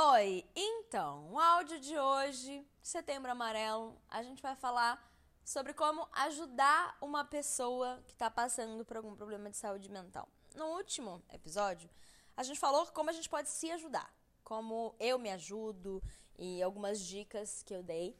Oi, 0.00 0.48
então, 0.54 1.28
o 1.32 1.40
áudio 1.40 1.80
de 1.80 1.98
hoje, 1.98 2.64
Setembro 2.80 3.32
Amarelo, 3.32 4.00
a 4.08 4.22
gente 4.22 4.40
vai 4.40 4.54
falar 4.54 5.04
sobre 5.44 5.74
como 5.74 6.08
ajudar 6.12 6.96
uma 7.00 7.24
pessoa 7.24 8.00
que 8.06 8.12
está 8.12 8.30
passando 8.30 8.84
por 8.84 8.96
algum 8.96 9.16
problema 9.16 9.50
de 9.50 9.56
saúde 9.56 9.90
mental. 9.90 10.28
No 10.54 10.66
último 10.66 11.20
episódio, 11.32 11.90
a 12.36 12.44
gente 12.44 12.60
falou 12.60 12.86
como 12.92 13.10
a 13.10 13.12
gente 13.12 13.28
pode 13.28 13.48
se 13.48 13.72
ajudar, 13.72 14.08
como 14.44 14.94
eu 15.00 15.18
me 15.18 15.32
ajudo 15.32 16.00
e 16.38 16.62
algumas 16.62 17.00
dicas 17.00 17.64
que 17.64 17.74
eu 17.74 17.82
dei. 17.82 18.16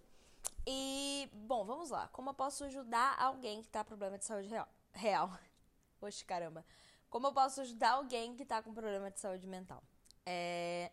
E, 0.67 1.31
bom, 1.33 1.65
vamos 1.65 1.91
lá. 1.91 2.09
Como 2.09 2.31
eu 2.31 2.35
posso 2.35 2.65
ajudar 2.65 3.17
alguém 3.21 3.63
que 3.63 3.69
está 3.69 3.85
com 3.85 3.91
problema 3.91 4.19
de 4.19 4.25
saúde 4.25 4.49
real? 4.49 4.69
Real. 4.93 5.39
Oxe, 6.03 6.25
caramba. 6.25 6.67
Como 7.09 7.29
eu 7.29 7.33
posso 7.33 7.61
ajudar 7.61 7.93
alguém 7.93 8.35
que 8.35 8.43
está 8.43 8.61
com 8.61 8.75
problema 8.75 9.13
de 9.13 9.21
saúde 9.21 9.47
mental? 9.47 9.81
É 10.27 10.91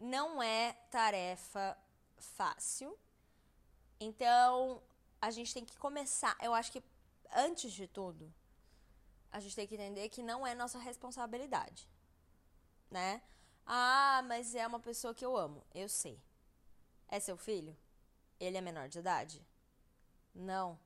não 0.00 0.42
é 0.42 0.72
tarefa 0.90 1.76
fácil. 2.18 2.98
Então, 3.98 4.82
a 5.20 5.30
gente 5.30 5.52
tem 5.54 5.64
que 5.64 5.76
começar. 5.76 6.36
Eu 6.40 6.54
acho 6.54 6.70
que, 6.72 6.82
antes 7.32 7.72
de 7.72 7.86
tudo, 7.86 8.32
a 9.30 9.40
gente 9.40 9.56
tem 9.56 9.66
que 9.66 9.74
entender 9.74 10.08
que 10.08 10.22
não 10.22 10.46
é 10.46 10.54
nossa 10.54 10.78
responsabilidade. 10.78 11.88
Né? 12.90 13.22
Ah, 13.66 14.22
mas 14.26 14.54
é 14.54 14.66
uma 14.66 14.80
pessoa 14.80 15.14
que 15.14 15.24
eu 15.24 15.36
amo. 15.36 15.64
Eu 15.74 15.88
sei. 15.88 16.20
É 17.08 17.18
seu 17.18 17.36
filho? 17.36 17.76
Ele 18.38 18.56
é 18.56 18.60
menor 18.60 18.88
de 18.88 18.98
idade? 18.98 19.44
Não. 20.34 20.78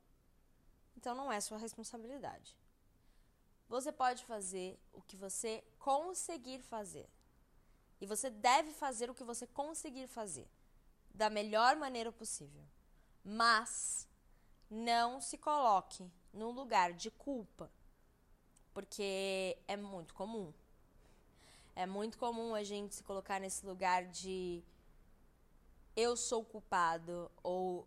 Então 0.97 1.15
não 1.15 1.31
é 1.31 1.41
sua 1.41 1.59
responsabilidade. 1.59 2.57
Você 3.69 3.93
pode 3.93 4.25
fazer 4.25 4.79
o 4.93 5.03
que 5.03 5.17
você 5.17 5.63
conseguir 5.79 6.61
fazer. 6.61 7.09
E 8.01 8.07
você 8.07 8.31
deve 8.31 8.73
fazer 8.73 9.11
o 9.11 9.15
que 9.15 9.25
você 9.25 9.47
conseguir 9.47 10.07
fazer 10.07 10.49
da 11.15 11.29
melhor 11.29 11.77
maneira 11.77 12.11
possível. 12.11 12.65
Mas 13.23 14.09
não 14.71 15.21
se 15.21 15.37
coloque 15.37 16.11
no 16.33 16.51
lugar 16.51 16.93
de 16.93 17.11
culpa, 17.11 17.71
porque 18.73 19.59
é 19.67 19.77
muito 19.77 20.15
comum. 20.15 20.53
É 21.75 21.87
muito 21.87 22.17
comum 22.19 22.55
a 22.55 22.63
gente 22.63 22.95
se 22.95 23.03
colocar 23.03 23.41
nesse 23.41 23.65
lugar 23.67 24.07
de 24.07 24.63
eu 25.97 26.17
sou 26.17 26.45
culpado 26.45 27.31
ou 27.43 27.87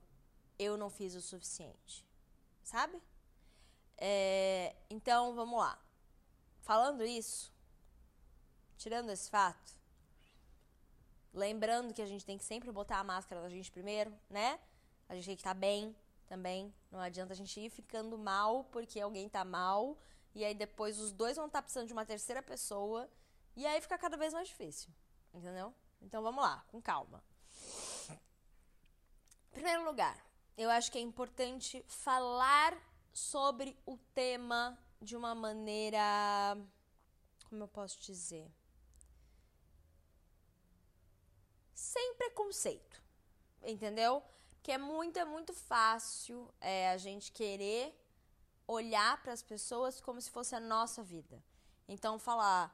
eu 0.60 0.78
não 0.78 0.90
fiz 0.90 1.16
o 1.16 1.22
suficiente, 1.22 2.06
sabe? 2.64 3.02
É, 3.98 4.76
então 4.90 5.34
vamos 5.34 5.58
lá. 5.58 5.80
Falando 6.62 7.04
isso, 7.04 7.52
tirando 8.78 9.10
esse 9.10 9.30
fato, 9.30 9.83
Lembrando 11.34 11.94
que 11.94 12.02
a 12.02 12.06
gente 12.06 12.26
tem 12.26 12.38
que 12.38 12.46
sempre 12.46 12.72
botar 12.72 13.00
a 13.00 13.04
máscara 13.04 13.42
da 13.42 13.50
gente 13.50 13.72
primeiro, 13.72 14.14
né? 14.30 14.60
A 15.10 15.16
gente 15.16 15.26
tem 15.26 15.36
que 15.36 15.42
estar 15.42 15.56
tá 15.56 15.60
bem 15.60 15.96
também. 16.28 16.74
Não 16.92 17.00
adianta 17.00 17.34
a 17.34 17.36
gente 17.36 17.60
ir 17.60 17.70
ficando 17.70 18.18
mal 18.18 18.66
porque 18.66 19.00
alguém 19.00 19.28
tá 19.28 19.44
mal. 19.44 19.98
E 20.36 20.46
aí 20.46 20.54
depois 20.54 21.00
os 21.00 21.12
dois 21.12 21.36
vão 21.36 21.48
estar 21.48 21.60
tá 21.60 21.64
precisando 21.64 21.88
de 21.88 21.94
uma 21.94 22.06
terceira 22.06 22.42
pessoa. 22.42 23.10
E 23.56 23.66
aí 23.66 23.82
fica 23.82 23.98
cada 23.98 24.16
vez 24.16 24.34
mais 24.34 24.48
difícil. 24.48 24.92
Entendeu? 25.34 25.74
Então 26.02 26.22
vamos 26.22 26.44
lá, 26.44 26.64
com 26.68 26.82
calma. 26.82 27.24
Em 28.10 29.54
primeiro 29.54 29.84
lugar, 29.86 30.24
eu 30.58 30.70
acho 30.70 30.92
que 30.92 30.98
é 30.98 31.02
importante 31.02 31.84
falar 31.88 32.78
sobre 33.12 33.78
o 33.86 33.98
tema 34.14 34.78
de 35.02 35.16
uma 35.16 35.34
maneira. 35.34 36.58
Como 37.50 37.64
eu 37.64 37.68
posso 37.68 38.00
dizer? 38.02 38.52
Sem 41.84 42.16
preconceito, 42.16 43.02
entendeu? 43.62 44.24
Que 44.64 44.72
é 44.72 44.78
muito, 44.78 45.20
é 45.20 45.26
muito 45.26 45.54
fácil 45.54 46.52
é, 46.62 46.90
a 46.92 46.98
gente 46.98 47.32
querer 47.32 47.94
olhar 48.66 49.22
para 49.22 49.34
as 49.34 49.44
pessoas 49.44 50.00
como 50.00 50.22
se 50.22 50.32
fosse 50.32 50.56
a 50.56 50.60
nossa 50.62 51.04
vida. 51.04 51.44
Então 51.88 52.18
falar, 52.18 52.74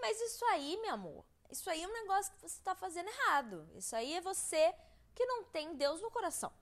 mas 0.00 0.20
isso 0.20 0.44
aí, 0.46 0.78
meu 0.80 0.94
amor, 0.94 1.24
isso 1.50 1.68
aí 1.68 1.82
é 1.82 1.88
um 1.88 1.92
negócio 1.92 2.32
que 2.34 2.40
você 2.40 2.58
está 2.58 2.74
fazendo 2.76 3.08
errado. 3.08 3.68
Isso 3.74 3.96
aí 3.96 4.14
é 4.14 4.20
você 4.20 4.72
que 5.12 5.26
não 5.26 5.42
tem 5.44 5.74
Deus 5.74 6.00
no 6.00 6.10
coração. 6.10 6.52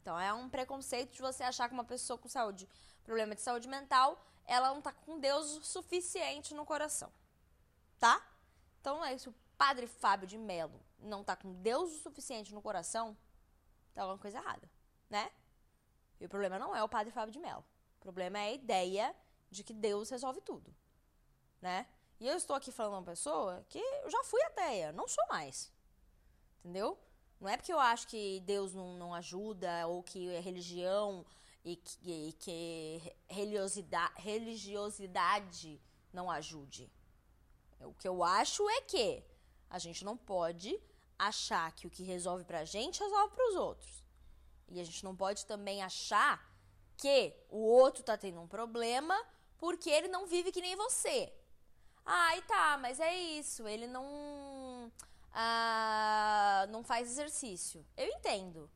Então 0.00 0.18
é 0.18 0.32
um 0.32 0.48
preconceito 0.48 1.12
de 1.14 1.20
você 1.20 1.42
achar 1.42 1.68
que 1.68 1.74
uma 1.74 1.84
pessoa 1.84 2.16
com 2.16 2.28
saúde, 2.28 2.68
problema 3.02 3.34
de 3.34 3.40
saúde 3.40 3.66
mental, 3.66 4.24
ela 4.44 4.68
não 4.68 4.80
tá 4.80 4.92
com 4.92 5.18
Deus 5.18 5.66
suficiente 5.66 6.54
no 6.54 6.64
coração. 6.64 7.12
Tá? 7.98 8.24
Então 8.80 9.04
é 9.04 9.14
isso 9.14 9.34
Padre 9.56 9.86
Fábio 9.86 10.26
de 10.26 10.38
Melo 10.38 10.80
não 10.98 11.24
tá 11.24 11.36
com 11.36 11.52
Deus 11.62 11.92
o 11.92 11.98
suficiente 11.98 12.54
no 12.54 12.62
coração, 12.62 13.16
tá 13.94 14.02
alguma 14.02 14.18
coisa 14.18 14.38
errada, 14.38 14.70
né? 15.08 15.30
E 16.20 16.26
o 16.26 16.28
problema 16.28 16.58
não 16.58 16.74
é 16.74 16.82
o 16.82 16.88
Padre 16.88 17.12
Fábio 17.12 17.32
de 17.32 17.38
Melo. 17.38 17.64
O 17.98 18.00
problema 18.00 18.38
é 18.38 18.48
a 18.48 18.52
ideia 18.52 19.14
de 19.50 19.62
que 19.62 19.72
Deus 19.72 20.10
resolve 20.10 20.40
tudo, 20.40 20.74
né? 21.60 21.86
E 22.18 22.26
eu 22.26 22.36
estou 22.36 22.56
aqui 22.56 22.72
falando 22.72 22.94
uma 22.94 23.02
pessoa 23.02 23.64
que 23.68 23.78
eu 23.78 24.10
já 24.10 24.24
fui 24.24 24.42
ateia, 24.44 24.92
não 24.92 25.06
sou 25.06 25.26
mais. 25.28 25.72
Entendeu? 26.60 26.98
Não 27.38 27.48
é 27.48 27.56
porque 27.56 27.72
eu 27.72 27.78
acho 27.78 28.08
que 28.08 28.40
Deus 28.40 28.72
não, 28.72 28.94
não 28.94 29.14
ajuda 29.14 29.86
ou 29.86 30.02
que 30.02 30.30
é 30.30 30.40
religião 30.40 31.24
e 31.62 31.76
que, 31.76 32.28
e 32.28 32.32
que 32.32 33.14
religiosidade, 33.28 34.14
religiosidade 34.16 35.80
não 36.12 36.30
ajude. 36.30 36.90
O 37.80 37.92
que 37.92 38.08
eu 38.08 38.24
acho 38.24 38.66
é 38.70 38.80
que 38.80 39.22
a 39.68 39.78
gente 39.78 40.04
não 40.04 40.16
pode 40.16 40.80
achar 41.18 41.70
que 41.72 41.86
o 41.86 41.90
que 41.90 42.02
resolve 42.02 42.44
pra 42.44 42.64
gente 42.64 43.02
resolve 43.02 43.34
pros 43.34 43.54
outros. 43.54 44.04
E 44.68 44.80
a 44.80 44.84
gente 44.84 45.04
não 45.04 45.14
pode 45.14 45.46
também 45.46 45.82
achar 45.82 46.44
que 46.96 47.34
o 47.50 47.58
outro 47.58 48.02
tá 48.02 48.16
tendo 48.16 48.40
um 48.40 48.48
problema 48.48 49.16
porque 49.58 49.90
ele 49.90 50.08
não 50.08 50.26
vive 50.26 50.52
que 50.52 50.60
nem 50.60 50.76
você. 50.76 51.32
Ai, 52.04 52.42
tá, 52.42 52.78
mas 52.78 53.00
é 53.00 53.14
isso, 53.14 53.66
ele 53.66 53.86
não. 53.86 54.92
Ah, 55.32 56.66
não 56.70 56.82
faz 56.82 57.08
exercício. 57.08 57.84
Eu 57.96 58.08
entendo 58.08 58.70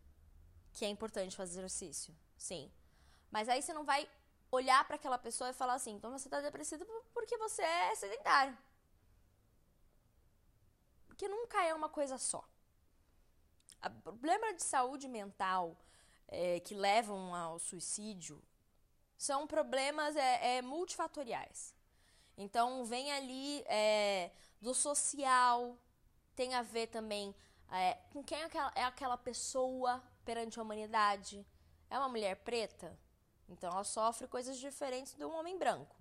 que 0.72 0.84
é 0.84 0.88
importante 0.88 1.36
fazer 1.36 1.60
exercício, 1.60 2.14
sim. 2.36 2.70
Mas 3.30 3.48
aí 3.48 3.62
você 3.62 3.72
não 3.72 3.84
vai 3.84 4.08
olhar 4.50 4.84
para 4.86 4.96
aquela 4.96 5.18
pessoa 5.18 5.50
e 5.50 5.54
falar 5.54 5.74
assim: 5.74 5.92
então 5.92 6.10
você 6.10 6.28
tá 6.28 6.40
depressivo 6.40 6.84
porque 7.12 7.36
você 7.36 7.62
é 7.62 7.94
sedentário 7.94 8.56
porque 11.20 11.28
nunca 11.28 11.62
é 11.62 11.75
uma 11.75 11.91
coisa 11.91 12.16
só. 12.16 12.42
O 13.84 13.91
problema 14.00 14.54
de 14.54 14.62
saúde 14.62 15.06
mental 15.06 15.76
é, 16.26 16.60
que 16.60 16.75
levam 16.75 17.34
ao 17.34 17.58
suicídio 17.58 18.42
são 19.19 19.47
problemas 19.47 20.16
é, 20.16 20.56
é 20.56 20.62
multifatoriais. 20.62 21.75
Então, 22.38 22.86
vem 22.86 23.12
ali 23.12 23.62
é, 23.66 24.30
do 24.62 24.72
social, 24.72 25.76
tem 26.34 26.54
a 26.54 26.62
ver 26.62 26.86
também 26.86 27.34
é, 27.70 27.98
com 28.10 28.25
quem 28.25 28.38
é 28.38 28.44
aquela, 28.44 28.72
é 28.75 28.84
aquela 28.84 29.19
pessoa 29.19 30.03
perante 30.25 30.59
a 30.59 30.62
humanidade. 30.62 31.47
É 31.91 31.98
uma 31.98 32.09
mulher 32.09 32.36
preta, 32.36 32.98
então 33.47 33.70
ela 33.70 33.84
sofre 33.84 34.26
coisas 34.26 34.56
diferentes 34.56 35.14
de 35.14 35.25
um 35.26 35.34
homem 35.34 35.59
branco, 35.59 35.97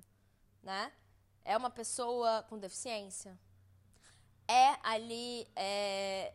né? 0.63 0.93
É 1.43 1.57
uma 1.57 1.69
pessoa 1.69 2.41
com 2.43 2.57
deficiência, 2.57 3.37
é 4.49 4.79
ali. 4.81 5.47
É, 5.55 6.33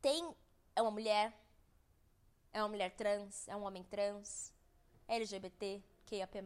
tem. 0.00 0.32
É 0.76 0.80
uma 0.80 0.92
mulher. 0.92 1.34
É 2.52 2.62
uma 2.62 2.68
mulher 2.68 2.90
trans. 2.92 3.48
É 3.48 3.56
um 3.56 3.64
homem 3.64 3.82
trans. 3.82 4.54
LGBT, 5.08 5.82
QIAP. 6.06 6.36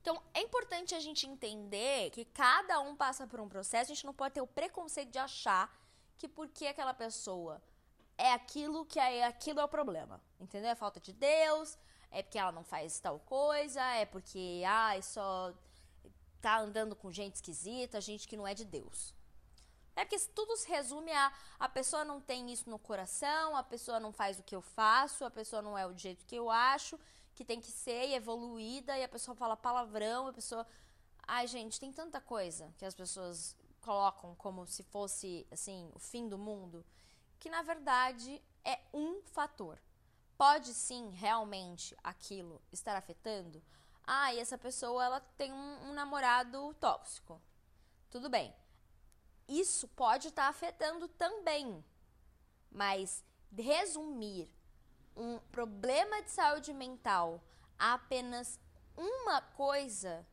Então, 0.00 0.22
é 0.32 0.40
importante 0.40 0.94
a 0.94 1.00
gente 1.00 1.26
entender 1.26 2.10
que 2.10 2.24
cada 2.24 2.78
um 2.80 2.94
passa 2.94 3.26
por 3.26 3.40
um 3.40 3.48
processo. 3.48 3.90
A 3.90 3.94
gente 3.94 4.06
não 4.06 4.14
pode 4.14 4.34
ter 4.34 4.40
o 4.40 4.46
preconceito 4.46 5.10
de 5.10 5.18
achar 5.18 5.76
que 6.16 6.28
porque 6.28 6.68
aquela 6.68 6.94
pessoa 6.94 7.60
é 8.16 8.32
aquilo 8.32 8.84
que 8.84 9.00
é 9.00 9.24
aquilo 9.24 9.58
é 9.58 9.64
o 9.64 9.68
problema. 9.68 10.20
Entendeu? 10.40 10.70
É 10.70 10.74
falta 10.76 11.00
de 11.00 11.12
Deus, 11.12 11.76
é 12.12 12.22
porque 12.22 12.38
ela 12.38 12.52
não 12.52 12.62
faz 12.62 13.00
tal 13.00 13.18
coisa, 13.20 13.82
é 13.94 14.04
porque 14.04 14.62
ai, 14.64 15.02
só 15.02 15.52
tá 16.42 16.58
andando 16.58 16.94
com 16.94 17.10
gente 17.10 17.36
esquisita, 17.36 18.00
gente 18.00 18.26
que 18.28 18.36
não 18.36 18.46
é 18.46 18.52
de 18.52 18.64
Deus. 18.64 19.14
É 19.94 20.04
porque 20.04 20.18
tudo 20.34 20.56
se 20.56 20.68
resume 20.68 21.12
a 21.12 21.32
a 21.60 21.68
pessoa 21.68 22.04
não 22.04 22.20
tem 22.20 22.52
isso 22.52 22.68
no 22.68 22.78
coração, 22.78 23.56
a 23.56 23.62
pessoa 23.62 24.00
não 24.00 24.12
faz 24.12 24.38
o 24.38 24.42
que 24.42 24.56
eu 24.56 24.60
faço, 24.60 25.24
a 25.24 25.30
pessoa 25.30 25.62
não 25.62 25.78
é 25.78 25.86
o 25.86 25.96
jeito 25.96 26.26
que 26.26 26.34
eu 26.34 26.50
acho, 26.50 26.98
que 27.36 27.44
tem 27.44 27.60
que 27.60 27.70
ser 27.70 28.08
e 28.08 28.14
evoluída, 28.14 28.98
e 28.98 29.04
a 29.04 29.08
pessoa 29.08 29.36
fala 29.36 29.56
palavrão, 29.56 30.26
a 30.26 30.32
pessoa. 30.32 30.66
Ai, 31.24 31.46
gente, 31.46 31.78
tem 31.78 31.92
tanta 31.92 32.20
coisa 32.20 32.74
que 32.76 32.84
as 32.84 32.94
pessoas 32.94 33.56
colocam 33.80 34.34
como 34.34 34.66
se 34.66 34.82
fosse, 34.82 35.46
assim, 35.52 35.88
o 35.94 35.98
fim 35.98 36.28
do 36.28 36.36
mundo, 36.36 36.84
que 37.38 37.48
na 37.48 37.62
verdade 37.62 38.42
é 38.64 38.80
um 38.92 39.22
fator. 39.22 39.78
Pode 40.36 40.74
sim, 40.74 41.10
realmente, 41.10 41.96
aquilo 42.02 42.60
estar 42.72 42.96
afetando 42.96 43.62
ah, 44.04 44.32
e 44.34 44.38
essa 44.38 44.58
pessoa 44.58 45.04
ela 45.04 45.20
tem 45.20 45.52
um, 45.52 45.90
um 45.90 45.92
namorado 45.92 46.74
tóxico. 46.74 47.40
Tudo 48.10 48.28
bem. 48.28 48.54
isso 49.48 49.88
pode 49.88 50.28
estar 50.28 50.44
tá 50.44 50.48
afetando 50.48 51.08
também. 51.08 51.84
Mas 52.70 53.24
resumir 53.56 54.48
um 55.16 55.38
problema 55.50 56.22
de 56.22 56.30
saúde 56.30 56.72
mental 56.72 57.42
a 57.78 57.94
apenas 57.94 58.58
uma 58.96 59.40
coisa 59.40 60.26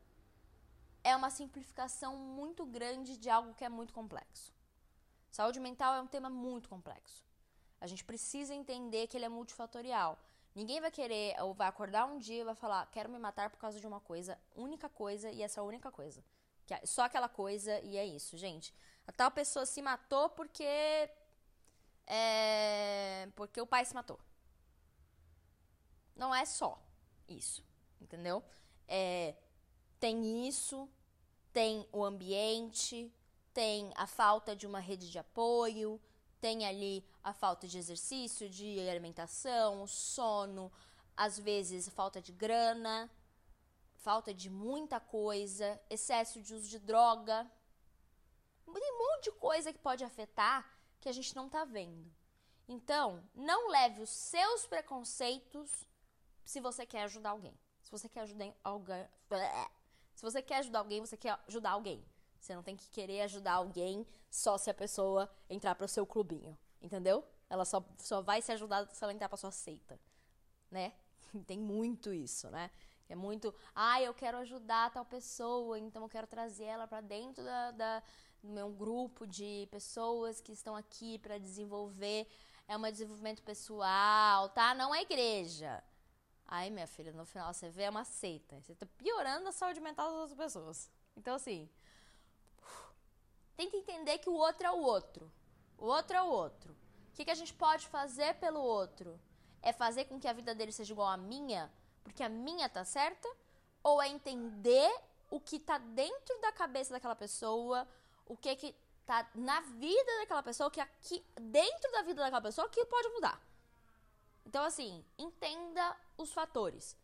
é 1.04 1.16
uma 1.16 1.30
simplificação 1.30 2.16
muito 2.18 2.66
grande 2.66 3.18
de 3.18 3.30
algo 3.30 3.54
que 3.54 3.64
é 3.64 3.70
muito 3.70 3.94
complexo. 3.94 4.54
Saúde 5.30 5.60
mental 5.60 5.96
é 5.96 6.02
um 6.02 6.08
tema 6.08 6.30
muito 6.30 6.68
complexo. 6.68 7.24
A 7.80 7.88
gente 7.88 8.04
precisa 8.04 8.54
entender 8.54 9.08
que 9.08 9.16
ele 9.16 9.26
é 9.26 9.30
multifatorial. 9.30 10.20
Ninguém 10.60 10.82
vai 10.82 10.92
querer 10.92 11.42
ou 11.42 11.54
vai 11.54 11.70
acordar 11.70 12.06
um 12.06 12.18
dia 12.18 12.42
e 12.42 12.44
vai 12.44 12.54
falar: 12.54 12.86
quero 12.92 13.10
me 13.10 13.18
matar 13.18 13.50
por 13.50 13.58
causa 13.58 13.80
de 13.80 13.88
uma 13.88 14.02
coisa, 14.02 14.38
única 14.54 14.90
coisa 14.90 15.32
e 15.32 15.42
essa 15.42 15.64
única 15.64 15.90
coisa. 15.90 16.22
Só 16.84 17.04
aquela 17.04 17.30
coisa 17.30 17.80
e 17.80 17.96
é 17.96 18.06
isso, 18.06 18.38
gente. 18.38 18.76
A 19.08 19.12
tal 19.14 19.32
pessoa 19.32 19.66
se 19.66 19.82
matou 19.82 20.30
porque. 20.32 20.66
É, 22.06 23.30
porque 23.38 23.62
o 23.62 23.66
pai 23.66 23.86
se 23.86 23.96
matou. 23.96 24.20
Não 26.14 26.36
é 26.36 26.44
só 26.44 26.78
isso, 27.26 27.64
entendeu? 28.02 28.44
É, 28.86 29.36
tem 29.98 30.46
isso, 30.46 30.90
tem 31.54 31.88
o 31.94 32.04
ambiente, 32.04 33.10
tem 33.54 33.94
a 33.96 34.06
falta 34.06 34.54
de 34.58 34.68
uma 34.68 34.82
rede 34.82 35.10
de 35.10 35.18
apoio, 35.18 36.02
tem 36.40 36.66
ali 36.66 37.06
a 37.24 37.34
falta 37.34 37.68
de 37.68 37.78
exercício, 37.78 38.50
de 38.50 38.80
alimentação, 38.90 39.86
sono, 39.88 40.72
às 41.16 41.38
vezes 41.38 41.90
falta 41.90 42.22
de 42.22 42.32
grana, 42.32 43.10
falta 43.98 44.34
de 44.34 44.50
muita 44.50 45.00
coisa, 45.00 45.80
excesso 45.90 46.42
de 46.42 46.54
uso 46.54 46.68
de 46.68 46.80
droga. 46.80 47.50
Tem 48.74 48.94
um 48.94 48.98
monte 48.98 49.26
de 49.26 49.32
coisa 49.34 49.74
que 49.74 49.80
pode 49.80 50.04
afetar 50.04 50.66
que 51.00 51.10
a 51.10 51.12
gente 51.12 51.36
não 51.36 51.50
tá 51.50 51.66
vendo. 51.66 52.12
Então, 52.68 53.24
não 53.34 53.70
leve 53.70 54.02
os 54.02 54.10
seus 54.10 54.66
preconceitos 54.68 55.86
se 56.46 56.60
você 56.60 56.86
quer 56.86 57.04
ajudar 57.04 57.32
alguém. 57.32 57.58
Se 57.82 57.92
você 57.92 58.08
quer 58.08 58.22
ajudar 58.22 58.54
alguém. 58.64 59.06
Se 60.16 60.24
você 60.24 60.42
quer 60.42 60.58
ajudar 60.58 60.80
alguém, 60.80 61.00
você 61.00 61.16
quer 61.16 61.40
ajudar 61.48 61.72
alguém. 61.72 62.06
Você 62.40 62.56
não 62.56 62.64
tem 62.64 62.76
que 62.76 62.90
querer 62.90 63.22
ajudar 63.22 63.54
alguém 63.54 64.06
só 64.30 64.58
se 64.58 64.70
a 64.70 64.74
pessoa 64.74 65.30
entrar 65.50 65.76
pro 65.76 65.88
seu 65.88 66.06
clubinho. 66.06 66.58
Entendeu? 66.82 67.26
Ela 67.50 67.66
só, 67.66 67.84
só 67.98 68.22
vai 68.22 68.42
ser 68.42 68.54
ajudada 68.54 68.90
se 68.94 69.04
ela 69.04 69.14
entrar 69.14 69.28
pra 69.28 69.38
sua 69.38 69.52
seita. 69.52 70.00
Né? 70.72 70.94
Tem 71.46 71.60
muito 71.60 72.14
isso, 72.14 72.50
né? 72.50 72.72
É 73.10 73.16
muito, 73.16 73.54
ah, 73.74 74.00
eu 74.02 74.14
quero 74.14 74.38
ajudar 74.38 74.92
tal 74.92 75.04
pessoa, 75.04 75.80
então 75.80 76.04
eu 76.04 76.10
quero 76.10 76.28
trazer 76.28 76.66
ela 76.66 76.88
para 76.88 77.02
dentro 77.02 77.44
da, 77.44 77.72
da, 77.72 78.04
do 78.40 78.50
meu 78.50 78.70
grupo 78.70 79.26
de 79.26 79.68
pessoas 79.72 80.40
que 80.40 80.52
estão 80.52 80.76
aqui 80.76 81.18
para 81.18 81.40
desenvolver. 81.40 82.28
É 82.68 82.78
um 82.78 82.82
desenvolvimento 82.84 83.42
pessoal, 83.42 84.50
tá? 84.50 84.76
Não 84.76 84.94
é 84.94 85.02
igreja. 85.02 85.84
Aí, 86.46 86.70
minha 86.70 86.86
filha, 86.86 87.12
no 87.12 87.26
final 87.26 87.52
você 87.52 87.70
vê 87.70 87.84
é 87.84 87.90
uma 87.90 88.04
seita. 88.04 88.62
Você 88.62 88.76
tá 88.76 88.86
piorando 88.98 89.50
a 89.50 89.52
saúde 89.52 89.80
mental 89.80 90.12
das 90.12 90.20
outras 90.22 90.38
pessoas. 90.38 90.92
Então, 91.16 91.36
assim, 91.36 91.68
tenta 93.60 93.76
entender 93.76 94.20
que 94.20 94.30
o 94.30 94.36
outro 94.36 94.66
é 94.66 94.72
o 94.72 94.82
outro. 94.82 95.30
O 95.78 95.86
outro 95.86 96.16
é 96.16 96.22
o 96.22 96.30
outro. 96.30 96.72
O 96.72 97.14
que, 97.14 97.26
que 97.26 97.32
a 97.32 97.36
gente 97.36 97.54
pode 97.54 97.86
fazer 97.88 98.36
pelo 98.36 98.62
outro? 98.62 99.20
É 99.62 99.74
fazer 99.74 100.06
com 100.06 100.18
que 100.18 100.30
a 100.30 100.32
vida 100.32 100.56
dele 100.56 100.72
seja 100.72 100.94
igual 100.94 101.10
à 101.10 101.18
minha, 101.18 101.70
porque 102.02 102.24
a 102.24 102.30
minha 102.30 102.70
tá 102.70 102.86
certa? 102.86 103.28
Ou 103.84 104.02
é 104.02 104.08
entender 104.08 104.90
o 105.30 105.42
que 105.42 105.60
tá 105.60 105.78
dentro 105.78 106.40
da 106.40 106.54
cabeça 106.54 106.94
daquela 106.94 107.16
pessoa, 107.16 107.86
o 108.26 108.38
que 108.38 108.56
que 108.56 108.74
tá 109.06 109.30
na 109.36 109.60
vida 109.60 110.12
daquela 110.20 110.42
pessoa, 110.42 110.72
que 110.72 110.80
aqui 110.80 111.22
dentro 111.42 111.92
da 111.92 112.02
vida 112.04 112.22
daquela 112.22 112.42
pessoa 112.42 112.70
que 112.70 112.86
pode 112.86 113.10
mudar. 113.10 113.42
Então 114.46 114.64
assim, 114.64 115.04
entenda 115.18 115.98
os 116.18 116.32
fatores. 116.32 116.96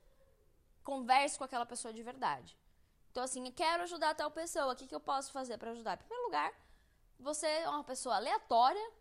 Converse 0.85 1.37
com 1.37 1.43
aquela 1.43 1.65
pessoa 1.65 1.93
de 1.93 2.01
verdade. 2.01 2.57
Então 3.15 3.23
assim, 3.23 3.49
quero 3.49 3.83
ajudar 3.83 4.13
tal 4.13 4.29
pessoa, 4.29 4.73
o 4.73 4.75
que, 4.75 4.85
que 4.85 4.93
eu 4.93 4.99
posso 4.99 5.31
fazer 5.31 5.57
para 5.57 5.71
ajudar? 5.71 5.93
Em 5.93 5.99
primeiro 5.99 6.25
lugar, 6.25 6.53
você 7.17 7.47
é 7.47 7.69
uma 7.69 7.81
pessoa 7.81 8.17
aleatória, 8.17 8.91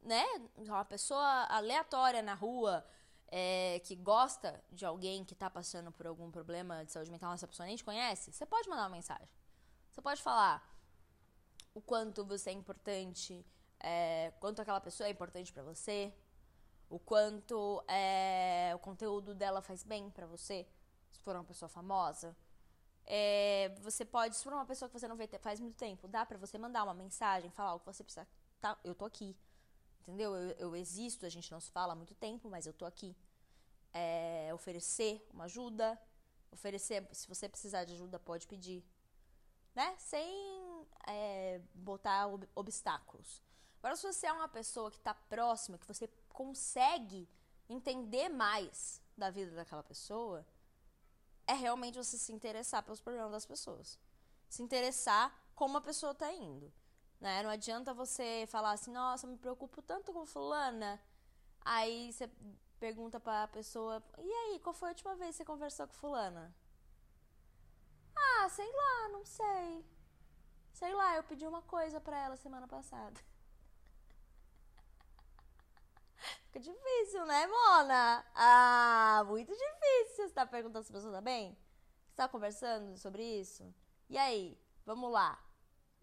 né? 0.00 0.24
Uma 0.54 0.84
pessoa 0.84 1.46
aleatória 1.50 2.22
na 2.22 2.34
rua, 2.34 2.86
é, 3.26 3.80
que 3.80 3.96
gosta 3.96 4.62
de 4.70 4.86
alguém 4.86 5.24
que 5.24 5.34
tá 5.34 5.50
passando 5.50 5.90
por 5.90 6.06
algum 6.06 6.30
problema 6.30 6.84
de 6.84 6.92
saúde 6.92 7.10
mental, 7.10 7.32
essa 7.32 7.48
pessoa 7.48 7.66
nem 7.66 7.74
te 7.74 7.82
conhece, 7.82 8.32
você 8.32 8.46
pode 8.46 8.68
mandar 8.68 8.84
uma 8.84 8.90
mensagem. 8.90 9.28
Você 9.90 10.00
pode 10.00 10.22
falar 10.22 10.62
o 11.74 11.80
quanto 11.80 12.24
você 12.24 12.50
é 12.50 12.52
importante, 12.52 13.44
é, 13.80 14.32
quanto 14.38 14.62
aquela 14.62 14.80
pessoa 14.80 15.08
é 15.08 15.10
importante 15.10 15.52
para 15.52 15.64
você, 15.64 16.14
o 16.88 17.00
quanto 17.00 17.82
é, 17.88 18.70
o 18.76 18.78
conteúdo 18.78 19.34
dela 19.34 19.60
faz 19.60 19.82
bem 19.82 20.08
para 20.08 20.24
você, 20.24 20.68
se 21.10 21.18
for 21.18 21.34
uma 21.34 21.42
pessoa 21.42 21.68
famosa. 21.68 22.36
É, 23.06 23.72
você 23.80 24.04
pode, 24.04 24.36
se 24.36 24.42
for 24.42 24.52
uma 24.52 24.66
pessoa 24.66 24.88
que 24.88 24.98
você 24.98 25.06
não 25.06 25.16
vê 25.16 25.28
faz 25.38 25.60
muito 25.60 25.76
tempo, 25.76 26.08
dá 26.08 26.26
para 26.26 26.36
você 26.36 26.58
mandar 26.58 26.82
uma 26.82 26.94
mensagem, 26.94 27.50
falar 27.50 27.74
o 27.74 27.80
que 27.80 27.86
você 27.86 28.02
precisa. 28.02 28.26
Tá, 28.60 28.76
eu 28.82 28.94
tô 28.94 29.04
aqui. 29.04 29.36
Entendeu? 30.00 30.34
Eu, 30.34 30.50
eu 30.58 30.76
existo, 30.76 31.24
a 31.24 31.28
gente 31.28 31.50
não 31.50 31.60
se 31.60 31.70
fala 31.70 31.92
há 31.92 31.96
muito 31.96 32.14
tempo, 32.14 32.48
mas 32.48 32.66
eu 32.66 32.72
tô 32.72 32.84
aqui. 32.84 33.16
É, 33.92 34.50
oferecer 34.52 35.26
uma 35.32 35.44
ajuda. 35.44 35.98
Oferecer, 36.50 37.06
se 37.12 37.28
você 37.28 37.48
precisar 37.48 37.84
de 37.84 37.94
ajuda, 37.94 38.18
pode 38.18 38.46
pedir. 38.46 38.84
Né? 39.74 39.94
Sem 39.98 40.86
é, 41.06 41.60
botar 41.74 42.26
ob 42.26 42.48
obstáculos. 42.54 43.42
Agora, 43.78 43.94
se 43.94 44.06
você 44.06 44.26
é 44.26 44.32
uma 44.32 44.48
pessoa 44.48 44.90
que 44.90 44.96
está 44.96 45.14
próxima, 45.14 45.78
que 45.78 45.86
você 45.86 46.08
consegue 46.28 47.28
entender 47.68 48.28
mais 48.28 49.00
da 49.16 49.30
vida 49.30 49.54
daquela 49.54 49.82
pessoa, 49.82 50.46
é 51.46 51.54
realmente 51.54 51.96
você 51.96 52.18
se 52.18 52.32
interessar 52.32 52.82
pelos 52.82 53.00
problemas 53.00 53.32
das 53.32 53.46
pessoas. 53.46 53.98
Se 54.48 54.62
interessar 54.62 55.34
como 55.54 55.78
a 55.78 55.80
pessoa 55.80 56.12
está 56.12 56.32
indo. 56.32 56.72
Né? 57.20 57.42
Não 57.42 57.50
adianta 57.50 57.94
você 57.94 58.46
falar 58.48 58.72
assim, 58.72 58.92
nossa, 58.92 59.26
me 59.26 59.36
preocupo 59.36 59.80
tanto 59.82 60.12
com 60.12 60.26
fulana. 60.26 61.00
Aí 61.64 62.12
você 62.12 62.30
pergunta 62.78 63.18
pra 63.18 63.48
pessoa, 63.48 64.02
e 64.18 64.30
aí, 64.30 64.60
qual 64.60 64.74
foi 64.74 64.88
a 64.88 64.92
última 64.92 65.16
vez 65.16 65.30
que 65.30 65.38
você 65.38 65.44
conversou 65.44 65.86
com 65.88 65.94
fulana? 65.94 66.54
Ah, 68.14 68.48
sei 68.48 68.70
lá, 68.70 69.08
não 69.08 69.24
sei. 69.24 69.84
Sei 70.72 70.94
lá, 70.94 71.16
eu 71.16 71.24
pedi 71.24 71.46
uma 71.46 71.62
coisa 71.62 72.00
pra 72.00 72.18
ela 72.18 72.36
semana 72.36 72.68
passada. 72.68 73.18
Fica 76.46 76.60
difícil, 76.60 77.24
né, 77.26 77.46
Mona? 77.46 78.24
Ah, 78.34 79.24
muito 79.26 79.52
difícil. 79.52 80.28
Você 80.28 80.34
tá 80.34 80.46
perguntando 80.46 80.84
se 80.84 80.92
a 80.92 80.94
pessoa 80.94 81.12
tá 81.12 81.20
bem? 81.20 81.56
Você 82.08 82.16
tá 82.16 82.28
conversando 82.28 82.96
sobre 82.96 83.22
isso? 83.22 83.74
E 84.08 84.16
aí, 84.16 84.58
vamos 84.84 85.10
lá. 85.10 85.38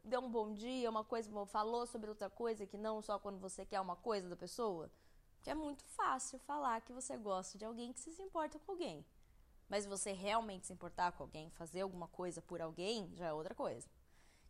Deu 0.03 0.19
um 0.19 0.29
bom 0.29 0.53
dia, 0.53 0.89
uma 0.89 1.03
coisa, 1.03 1.29
falou 1.45 1.85
sobre 1.85 2.09
outra 2.09 2.29
coisa 2.29 2.65
que 2.65 2.77
não 2.77 3.01
só 3.01 3.17
quando 3.17 3.39
você 3.39 3.65
quer 3.65 3.79
uma 3.79 3.95
coisa 3.95 4.29
da 4.29 4.35
pessoa? 4.35 4.91
Que 5.41 5.49
é 5.49 5.55
muito 5.55 5.83
fácil 5.85 6.39
falar 6.39 6.81
que 6.81 6.93
você 6.93 7.17
gosta 7.17 7.57
de 7.57 7.65
alguém 7.65 7.93
que 7.93 7.99
se 7.99 8.21
importa 8.21 8.59
com 8.59 8.73
alguém. 8.73 9.05
Mas 9.69 9.85
você 9.85 10.11
realmente 10.11 10.67
se 10.67 10.73
importar 10.73 11.13
com 11.13 11.23
alguém, 11.23 11.49
fazer 11.51 11.81
alguma 11.81 12.07
coisa 12.07 12.41
por 12.41 12.61
alguém, 12.61 13.11
já 13.15 13.27
é 13.27 13.33
outra 13.33 13.55
coisa. 13.55 13.87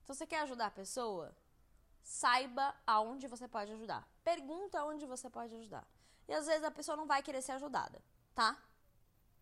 Então, 0.03 0.15
você 0.15 0.25
quer 0.27 0.41
ajudar 0.41 0.67
a 0.67 0.71
pessoa? 0.71 1.35
saiba 2.03 2.75
aonde 2.85 3.27
você 3.27 3.47
pode 3.47 3.71
ajudar. 3.71 4.07
Pergunta 4.23 4.79
aonde 4.79 5.05
você 5.05 5.29
pode 5.29 5.53
ajudar. 5.55 5.87
E 6.27 6.33
às 6.33 6.45
vezes 6.45 6.63
a 6.63 6.71
pessoa 6.71 6.95
não 6.95 7.05
vai 7.05 7.21
querer 7.21 7.41
ser 7.41 7.53
ajudada, 7.53 8.01
tá? 8.33 8.57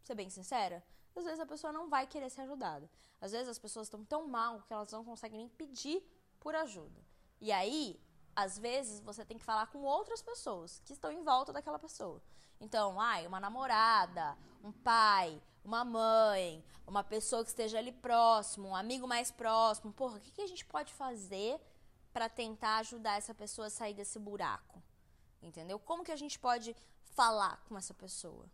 Ser 0.03 0.15
bem 0.15 0.29
sincera, 0.29 0.83
às 1.15 1.23
vezes 1.23 1.39
a 1.39 1.45
pessoa 1.45 1.71
não 1.71 1.89
vai 1.89 2.07
querer 2.07 2.29
ser 2.29 2.41
ajudada. 2.41 2.89
Às 3.19 3.31
vezes 3.31 3.50
as 3.50 3.59
pessoas 3.59 3.88
estão 3.88 4.03
tão 4.03 4.27
mal 4.27 4.61
que 4.61 4.73
elas 4.73 4.91
não 4.91 5.03
conseguem 5.03 5.38
nem 5.38 5.50
pedir 5.50 6.01
por 6.39 6.55
ajuda. 6.55 7.00
E 7.39 7.51
aí, 7.51 8.00
às 8.35 8.57
vezes 8.57 9.00
você 9.01 9.23
tem 9.25 9.38
que 9.38 9.43
falar 9.43 9.67
com 9.67 9.83
outras 9.83 10.21
pessoas 10.21 10.81
que 10.85 10.93
estão 10.93 11.11
em 11.11 11.23
volta 11.23 11.53
daquela 11.53 11.77
pessoa. 11.77 12.21
Então, 12.59 13.00
ai, 13.00 13.27
uma 13.27 13.39
namorada, 13.39 14.38
um 14.63 14.71
pai, 14.71 15.41
uma 15.63 15.83
mãe, 15.83 16.63
uma 16.88 17.03
pessoa 17.03 17.43
que 17.43 17.50
esteja 17.50 17.77
ali 17.77 17.91
próximo, 17.91 18.69
um 18.69 18.75
amigo 18.75 19.07
mais 19.07 19.31
próximo. 19.31 19.93
Porra, 19.93 20.17
o 20.17 20.19
que, 20.19 20.31
que 20.31 20.41
a 20.41 20.47
gente 20.47 20.65
pode 20.65 20.93
fazer 20.93 21.59
para 22.13 22.30
tentar 22.30 22.77
ajudar 22.77 23.18
essa 23.18 23.34
pessoa 23.34 23.68
a 23.68 23.70
sair 23.70 23.94
desse 23.94 24.20
buraco. 24.20 24.82
Entendeu? 25.41 25.80
Como 25.80 26.03
que 26.03 26.12
a 26.12 26.15
gente 26.15 26.38
pode 26.38 26.75
falar 27.15 27.63
com 27.68 27.77
essa 27.77 27.94
pessoa? 27.94 28.46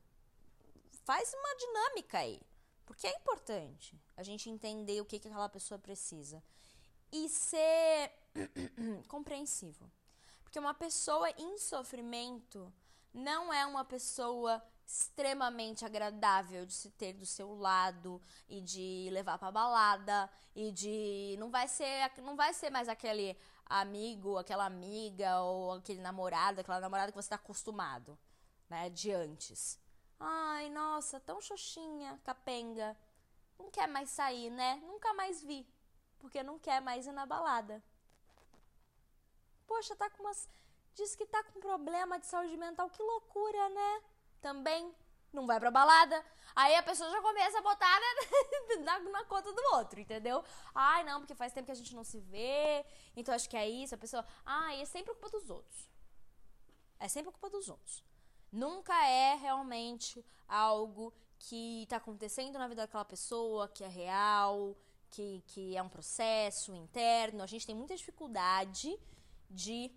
Faz 1.04 1.34
uma 1.34 1.56
dinâmica 1.56 2.20
aí. 2.20 2.42
Porque 2.86 3.06
é 3.06 3.16
importante 3.18 4.00
a 4.16 4.24
gente 4.24 4.50
entender 4.50 5.02
o 5.02 5.06
que, 5.06 5.20
que 5.20 5.28
aquela 5.28 5.50
pessoa 5.50 5.78
precisa. 5.78 6.42
E 7.12 7.28
ser 7.28 8.12
compreensivo. 9.08 9.92
Porque 10.44 10.58
uma 10.58 10.74
pessoa 10.74 11.30
em 11.32 11.58
sofrimento 11.58 12.74
não 13.14 13.54
é 13.54 13.66
uma 13.66 13.84
pessoa 13.84 14.64
extremamente 14.88 15.84
agradável 15.84 16.66
de 16.66 16.74
se 16.74 16.90
ter 16.92 17.12
do 17.12 17.26
seu 17.26 17.54
lado 17.54 18.22
e 18.48 18.62
de 18.62 19.10
levar 19.12 19.38
para 19.38 19.52
balada 19.52 20.30
e 20.56 20.72
de 20.72 21.36
não 21.38 21.52
vai 21.52 21.68
ser 21.68 22.10
não 22.22 22.38
vai 22.38 22.54
ser 22.54 22.70
mais 22.70 22.88
aquele 22.88 23.38
amigo, 23.66 24.38
aquela 24.38 24.66
amiga 24.66 25.42
ou 25.42 25.74
aquele 25.74 26.00
namorado, 26.00 26.62
aquela 26.62 26.80
namorada 26.80 27.12
que 27.12 27.18
você 27.18 27.26
está 27.26 27.36
acostumado, 27.36 28.18
né, 28.70 28.90
de 28.90 29.12
antes. 29.12 29.78
Ai, 30.18 30.70
nossa, 30.70 31.20
tão 31.20 31.42
xoxinha, 31.42 32.20
capenga. 32.24 32.98
Não 33.60 33.70
quer 33.70 33.88
mais 33.88 34.10
sair, 34.10 34.50
né? 34.50 34.82
Nunca 34.88 35.14
mais 35.14 35.44
vi, 35.44 35.68
porque 36.18 36.42
não 36.42 36.58
quer 36.58 36.82
mais 36.82 37.06
ir 37.06 37.12
na 37.12 37.26
balada. 37.26 37.84
Poxa, 39.68 39.96
tá 39.96 40.10
com 40.10 40.24
umas 40.24 40.48
diz 40.96 41.16
que 41.16 41.26
tá 41.28 41.44
com 41.44 41.60
problema 41.60 42.18
de 42.20 42.26
saúde 42.26 42.58
mental, 42.58 42.90
que 42.90 43.02
loucura, 43.04 43.70
né? 43.70 44.02
Também 44.42 44.94
não 45.34 45.46
vai 45.46 45.60
pra 45.60 45.72
balada. 45.72 46.24
Aí 46.56 46.76
a 46.76 46.84
pessoa 46.84 47.10
já 47.10 47.22
começa 47.22 47.60
a 47.60 47.62
botar 47.62 48.00
né, 48.00 48.78
na, 48.84 49.00
na, 49.00 49.24
conta 49.26 49.52
do 49.54 49.62
outro, 49.76 50.00
entendeu? 50.00 50.44
Ai, 50.74 51.04
não, 51.04 51.20
porque 51.20 51.36
faz 51.36 51.54
tempo 51.54 51.68
que 51.68 51.72
a 51.72 51.76
gente 51.76 51.96
não 51.96 52.04
se 52.04 52.20
vê, 52.20 52.86
então 53.16 53.34
acho 53.34 53.50
que 53.50 53.58
é 53.58 53.70
isso. 53.70 53.94
A 53.94 53.98
pessoa, 53.98 54.26
ai, 54.46 54.82
é 54.82 54.86
sempre 54.86 55.14
culpa 55.14 55.30
dos 55.30 55.50
outros. 55.50 55.88
É 57.00 57.08
sempre 57.08 57.32
culpa 57.32 57.50
dos 57.50 57.70
outros. 57.70 58.04
Nunca 58.52 58.94
é 59.06 59.36
realmente 59.36 60.26
algo 60.48 61.14
que 61.38 61.86
tá 61.88 61.98
acontecendo 61.98 62.58
na 62.58 62.68
vida 62.68 62.82
daquela 62.82 63.06
pessoa, 63.06 63.68
que 63.68 63.84
é 63.84 63.88
real, 63.88 64.76
que, 65.12 65.44
que 65.48 65.78
é 65.78 65.84
um 65.84 65.90
processo 65.90 66.74
interno. 66.74 67.44
A 67.44 67.48
gente 67.48 67.68
tem 67.68 67.76
muita 67.76 67.96
dificuldade 67.96 68.98
de 69.50 69.92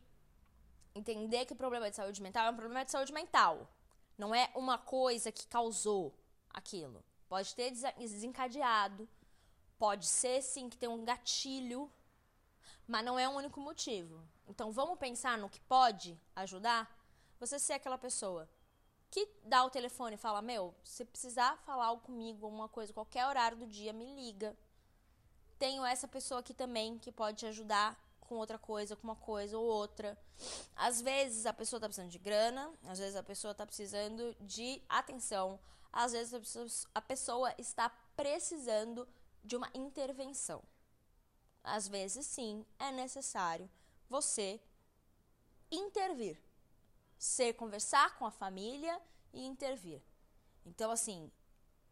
entender 0.95 1.47
que 1.47 1.53
o 1.53 1.57
problema 1.57 1.89
de 1.89 1.97
saúde 1.97 2.21
mental 2.23 2.47
é 2.47 2.51
um 2.51 2.57
problema 2.57 2.85
de 2.85 2.91
saúde 2.91 3.13
mental. 3.13 3.67
Não 4.21 4.35
é 4.35 4.51
uma 4.55 4.77
coisa 4.77 5.33
que 5.33 5.47
causou 5.47 6.15
aquilo. 6.51 7.03
Pode 7.27 7.55
ter 7.55 7.71
desencadeado, 7.97 9.09
pode 9.79 10.05
ser 10.05 10.43
sim 10.43 10.69
que 10.69 10.77
tem 10.77 10.91
um 10.91 11.07
gatilho, 11.07 11.91
mas 12.87 13.03
não 13.03 13.19
é 13.19 13.27
o 13.27 13.33
um 13.33 13.37
único 13.37 13.59
motivo. 13.63 14.23
Então 14.47 14.71
vamos 14.73 14.99
pensar 14.99 15.39
no 15.39 15.49
que 15.49 15.59
pode 15.61 16.21
ajudar? 16.37 16.95
Você 17.39 17.59
ser 17.59 17.73
aquela 17.73 17.97
pessoa 17.97 18.47
que 19.11 19.27
dá 19.43 19.65
o 19.65 19.71
telefone 19.71 20.17
e 20.17 20.19
fala: 20.19 20.43
Meu, 20.43 20.75
se 20.85 21.03
precisar 21.03 21.57
falar 21.65 21.87
algo 21.87 22.03
comigo, 22.03 22.45
alguma 22.45 22.69
coisa, 22.69 22.93
qualquer 22.93 23.27
horário 23.27 23.57
do 23.57 23.67
dia, 23.67 23.91
me 23.91 24.05
liga. 24.15 24.55
Tenho 25.59 25.83
essa 25.83 26.07
pessoa 26.07 26.41
aqui 26.41 26.53
também 26.53 26.99
que 26.99 27.11
pode 27.11 27.39
te 27.39 27.47
ajudar 27.47 27.99
com 28.31 28.37
outra 28.37 28.59
coisa, 28.59 28.95
com 28.95 29.03
uma 29.03 29.17
coisa 29.17 29.59
ou 29.59 29.67
outra. 29.67 30.17
Às 30.77 31.03
vezes 31.03 31.47
a 31.47 31.53
pessoa 31.53 31.79
está 31.79 31.89
precisando 31.89 32.13
de 32.13 32.19
grana, 32.21 32.73
às 32.85 33.01
vezes 33.01 33.17
a 33.17 33.25
pessoa 33.25 33.51
está 33.51 33.67
precisando 33.67 34.37
de 34.41 34.81
atenção, 34.89 35.59
às 35.93 36.13
vezes 36.13 36.33
a 36.33 36.39
pessoa, 36.39 36.69
a 36.95 37.03
pessoa 37.03 37.55
está 37.59 37.89
precisando 38.15 39.09
de 39.43 39.57
uma 39.57 39.69
intervenção. 39.75 40.63
Às 41.65 41.89
vezes, 41.89 42.25
sim, 42.25 42.65
é 42.79 42.93
necessário 42.93 43.69
você 44.09 44.61
intervir. 45.69 46.41
Ser 47.19 47.55
conversar 47.55 48.17
com 48.17 48.25
a 48.25 48.31
família 48.31 49.03
e 49.33 49.45
intervir. 49.45 50.01
Então, 50.65 50.93
assim, 50.93 51.33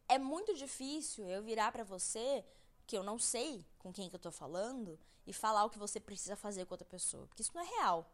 é 0.08 0.18
muito 0.18 0.54
difícil 0.54 1.28
eu 1.28 1.42
virar 1.42 1.72
para 1.72 1.82
você 1.82 2.44
que 2.88 2.96
eu 2.96 3.04
não 3.04 3.18
sei 3.18 3.64
com 3.78 3.92
quem 3.92 4.08
que 4.08 4.16
eu 4.16 4.18
tô 4.18 4.32
falando 4.32 4.98
e 5.26 5.32
falar 5.32 5.62
o 5.64 5.70
que 5.70 5.78
você 5.78 6.00
precisa 6.00 6.34
fazer 6.34 6.64
com 6.64 6.72
outra 6.72 6.88
pessoa, 6.88 7.26
porque 7.26 7.42
isso 7.42 7.52
não 7.54 7.60
é 7.60 7.66
real. 7.66 8.10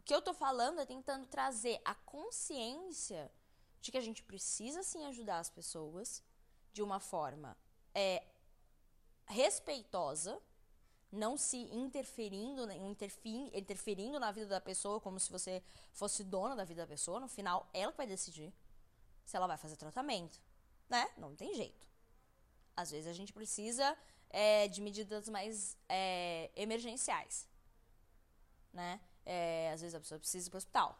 O 0.00 0.02
que 0.02 0.14
eu 0.14 0.22
tô 0.22 0.32
falando 0.32 0.80
é 0.80 0.86
tentando 0.86 1.26
trazer 1.26 1.78
a 1.84 1.94
consciência 1.94 3.30
de 3.82 3.92
que 3.92 3.98
a 3.98 4.00
gente 4.00 4.22
precisa 4.22 4.82
sim 4.82 5.04
ajudar 5.04 5.38
as 5.38 5.50
pessoas 5.50 6.22
de 6.72 6.82
uma 6.82 6.98
forma 6.98 7.54
é, 7.94 8.24
respeitosa, 9.26 10.40
não 11.12 11.36
se 11.36 11.58
interferindo, 11.58 12.66
né, 12.66 12.74
interferindo 13.52 14.18
na 14.18 14.32
vida 14.32 14.46
da 14.46 14.60
pessoa 14.62 14.98
como 14.98 15.20
se 15.20 15.30
você 15.30 15.62
fosse 15.92 16.24
dona 16.24 16.56
da 16.56 16.64
vida 16.64 16.82
da 16.82 16.86
pessoa. 16.86 17.20
No 17.20 17.28
final, 17.28 17.68
ela 17.74 17.92
que 17.92 17.98
vai 17.98 18.06
decidir 18.06 18.50
se 19.26 19.36
ela 19.36 19.46
vai 19.46 19.58
fazer 19.58 19.76
tratamento, 19.76 20.40
né? 20.88 21.10
Não 21.18 21.36
tem 21.36 21.54
jeito. 21.54 21.86
Às 22.76 22.90
vezes 22.90 23.06
a 23.06 23.12
gente 23.12 23.32
precisa 23.32 23.96
é, 24.30 24.68
de 24.68 24.80
medidas 24.80 25.28
mais 25.28 25.76
é, 25.88 26.50
emergenciais, 26.54 27.48
né? 28.72 29.00
É, 29.24 29.72
às 29.72 29.80
vezes 29.80 29.94
a 29.94 30.00
pessoa 30.00 30.18
precisa 30.18 30.46
ir 30.46 30.50
para 30.50 30.56
o 30.56 30.58
hospital. 30.58 30.98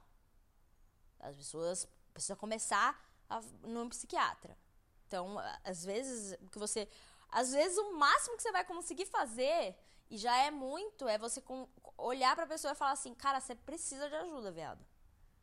As 1.21 1.37
pessoas 1.37 1.88
precisam 2.12 2.37
começar 2.37 3.00
a, 3.28 3.40
num 3.62 3.88
psiquiatra. 3.88 4.56
Então, 5.06 5.37
às 5.62 5.85
vezes, 5.85 6.37
o 6.42 6.50
que 6.50 6.59
você. 6.59 6.88
Às 7.28 7.52
vezes, 7.52 7.76
o 7.78 7.92
máximo 7.92 8.37
que 8.37 8.42
você 8.42 8.52
vai 8.52 8.64
conseguir 8.64 9.06
fazer, 9.06 9.76
e 10.11 10.16
já 10.16 10.37
é 10.38 10.50
muito, 10.50 11.09
é 11.09 11.18
você 11.18 11.40
com, 11.40 11.68
olhar 11.97 12.35
para 12.35 12.45
a 12.45 12.49
pessoa 12.49 12.73
e 12.73 12.76
falar 12.76 12.92
assim: 12.92 13.14
cara, 13.14 13.40
você 13.40 13.54
precisa 13.54 14.09
de 14.09 14.16
ajuda, 14.16 14.50
viado. 14.50 14.85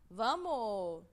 Vamos 0.09 1.03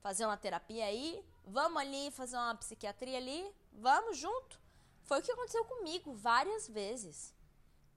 fazer 0.00 0.26
uma 0.26 0.36
terapia 0.36 0.84
aí? 0.84 1.24
Vamos 1.44 1.80
ali 1.80 2.10
fazer 2.10 2.36
uma 2.36 2.54
psiquiatria 2.54 3.16
ali? 3.18 3.54
Vamos 3.74 4.16
junto? 4.18 4.60
Foi 5.02 5.18
o 5.18 5.22
que 5.22 5.32
aconteceu 5.32 5.64
comigo 5.64 6.14
várias 6.14 6.68
vezes. 6.68 7.34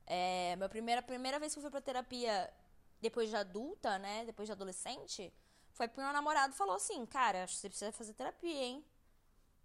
É, 0.06 0.56
minha 0.56 0.70
primeira, 0.70 1.02
primeira 1.02 1.40
vez 1.40 1.54
que 1.54 1.60
eu 1.60 1.62
fui 1.62 1.72
pra 1.72 1.82
terapia 1.82 2.52
depois 3.00 3.30
de 3.30 3.36
adulta, 3.36 3.98
né? 4.00 4.26
Depois 4.26 4.48
de 4.48 4.52
adolescente, 4.52 5.34
foi 5.72 5.88
porque 5.88 6.02
meu 6.02 6.12
namorado 6.12 6.54
falou 6.54 6.76
assim, 6.76 7.06
cara, 7.06 7.44
acho 7.44 7.54
que 7.54 7.60
você 7.60 7.70
precisa 7.70 7.92
fazer 7.92 8.14
terapia, 8.14 8.64
hein? 8.64 8.86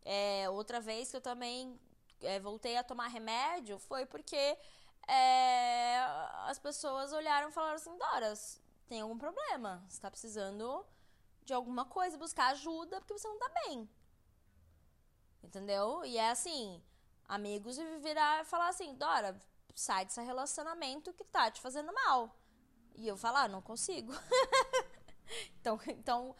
É, 0.05 0.49
outra 0.51 0.81
vez 0.81 1.11
que 1.11 1.17
eu 1.17 1.21
também 1.21 1.81
é, 2.21 2.39
voltei 2.39 2.77
a 2.77 2.85
tomar 2.85 3.09
remédio 3.09 3.79
foi 3.79 4.05
porque 4.05 4.59
é, 5.09 5.99
as 6.47 6.59
pessoas 6.59 7.13
olharam 7.13 7.49
e 7.49 7.53
falaram 7.53 7.77
assim, 7.77 7.97
Doras, 7.97 8.61
tem 8.87 9.01
algum 9.01 9.17
problema. 9.17 9.83
Você 9.89 10.01
tá 10.01 10.11
precisando 10.11 10.85
de 11.45 11.55
alguma 11.55 11.85
coisa, 11.85 12.19
buscar 12.19 12.49
ajuda 12.49 13.01
porque 13.01 13.19
você 13.19 13.27
não 13.27 13.39
tá 13.39 13.51
bem. 13.67 13.89
Entendeu? 15.43 16.05
E 16.05 16.17
é 16.17 16.31
assim, 16.31 16.83
amigos 17.27 17.79
e 17.79 17.85
virar 17.99 18.43
e 18.43 18.45
falar 18.45 18.69
assim, 18.69 18.95
Dora, 18.95 19.37
sai 19.75 20.05
desse 20.05 20.21
relacionamento 20.21 21.13
que 21.13 21.25
tá 21.25 21.51
te 21.51 21.61
fazendo 21.61 21.93
mal. 21.93 22.37
E 22.95 23.09
eu 23.09 23.17
falar, 23.17 23.45
ah, 23.45 23.49
não 23.49 23.63
consigo. 23.63 24.13
então, 25.61 25.81
então, 25.89 26.37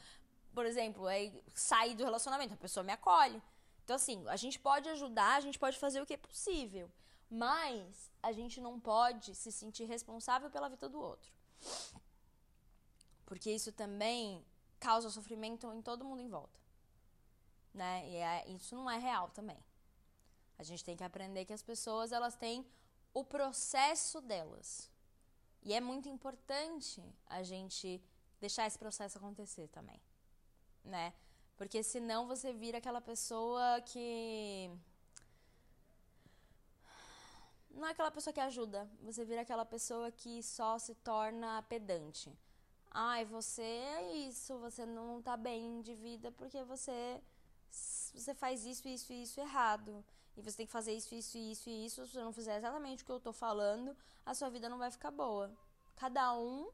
por 0.55 0.67
exemplo, 0.67 1.07
aí 1.07 1.43
sair 1.55 1.95
do 1.95 2.05
relacionamento, 2.05 2.55
a 2.55 2.59
pessoa 2.59 2.85
me 2.85 2.93
acolhe. 2.93 3.43
Então, 3.85 3.97
assim, 3.97 4.23
a 4.29 4.37
gente 4.37 4.59
pode 4.59 4.89
ajudar, 4.91 5.37
a 5.37 5.41
gente 5.41 5.59
pode 5.59 5.79
fazer 5.79 6.01
o 6.01 6.07
que 6.07 6.15
é 6.15 6.19
possível. 6.19 6.91
Mas 7.31 8.13
a 8.23 8.31
gente 8.33 8.61
não 8.61 8.79
pode 8.79 9.35
se 9.35 9.51
sentir 9.51 9.85
responsável 9.85 10.51
pela 10.51 10.69
vida 10.69 10.89
do 10.89 11.01
outro. 11.01 11.33
Porque 13.25 13.51
isso 13.51 13.73
também 13.73 14.45
causa 14.79 15.09
sofrimento 15.09 15.73
em 15.73 15.81
todo 15.81 16.05
mundo 16.05 16.21
em 16.21 16.29
volta. 16.29 16.62
Né? 17.73 18.09
E 18.09 18.17
é, 18.17 18.49
isso 18.51 18.75
não 18.77 18.91
é 18.91 18.99
real 18.99 19.31
também. 19.31 19.59
A 20.59 20.63
gente 20.63 20.85
tem 20.85 20.97
que 20.97 21.05
aprender 21.05 21.45
que 21.45 21.53
as 21.53 21.63
pessoas 21.63 22.13
elas 22.13 22.37
têm 22.37 22.67
o 23.15 23.25
processo 23.25 24.21
delas. 24.21 24.91
E 25.63 25.73
é 25.73 25.81
muito 25.81 26.09
importante 26.09 27.03
a 27.27 27.43
gente 27.43 28.03
deixar 28.41 28.67
esse 28.67 28.79
processo 28.79 29.19
acontecer 29.19 29.69
também, 29.69 30.01
né? 30.85 31.15
Porque 31.57 31.83
senão 31.83 32.27
você 32.27 32.53
vira 32.53 32.79
aquela 32.79 33.01
pessoa 33.01 33.81
que 33.83 34.71
não 37.71 37.87
é 37.87 37.93
aquela 37.93 38.11
pessoa 38.11 38.35
que 38.35 38.41
ajuda, 38.41 38.91
você 39.01 39.25
vira 39.25 39.43
aquela 39.43 39.65
pessoa 39.65 40.11
que 40.11 40.43
só 40.43 40.79
se 40.79 40.95
torna 40.97 41.63
pedante. 41.63 42.37
Ai, 42.91 43.25
você 43.25 43.63
é 43.63 44.17
isso, 44.17 44.59
você 44.59 44.85
não 44.85 45.23
tá 45.23 45.37
bem 45.37 45.81
de 45.81 45.95
vida 45.95 46.31
porque 46.33 46.63
você 46.65 47.23
você 47.73 48.35
faz 48.35 48.65
isso, 48.65 48.87
isso 48.87 49.13
e 49.13 49.23
isso 49.23 49.41
errado 49.41 50.05
e 50.37 50.43
você 50.43 50.59
tem 50.59 50.67
que 50.67 50.73
fazer 50.73 50.93
isso, 50.93 51.15
isso, 51.15 51.37
isso 51.37 51.69
e 51.69 51.87
isso. 51.87 52.07
Se 52.07 52.13
você 52.13 52.23
não 52.23 52.33
fizer 52.33 52.57
exatamente 52.57 53.03
o 53.03 53.07
que 53.07 53.13
eu 53.13 53.21
tô 53.21 53.33
falando, 53.33 53.97
a 54.25 54.35
sua 54.35 54.49
vida 54.49 54.69
não 54.69 54.79
vai 54.79 54.91
ficar 54.91 55.11
boa. 55.11 55.53
Cada 55.97 56.35
um 56.35 56.71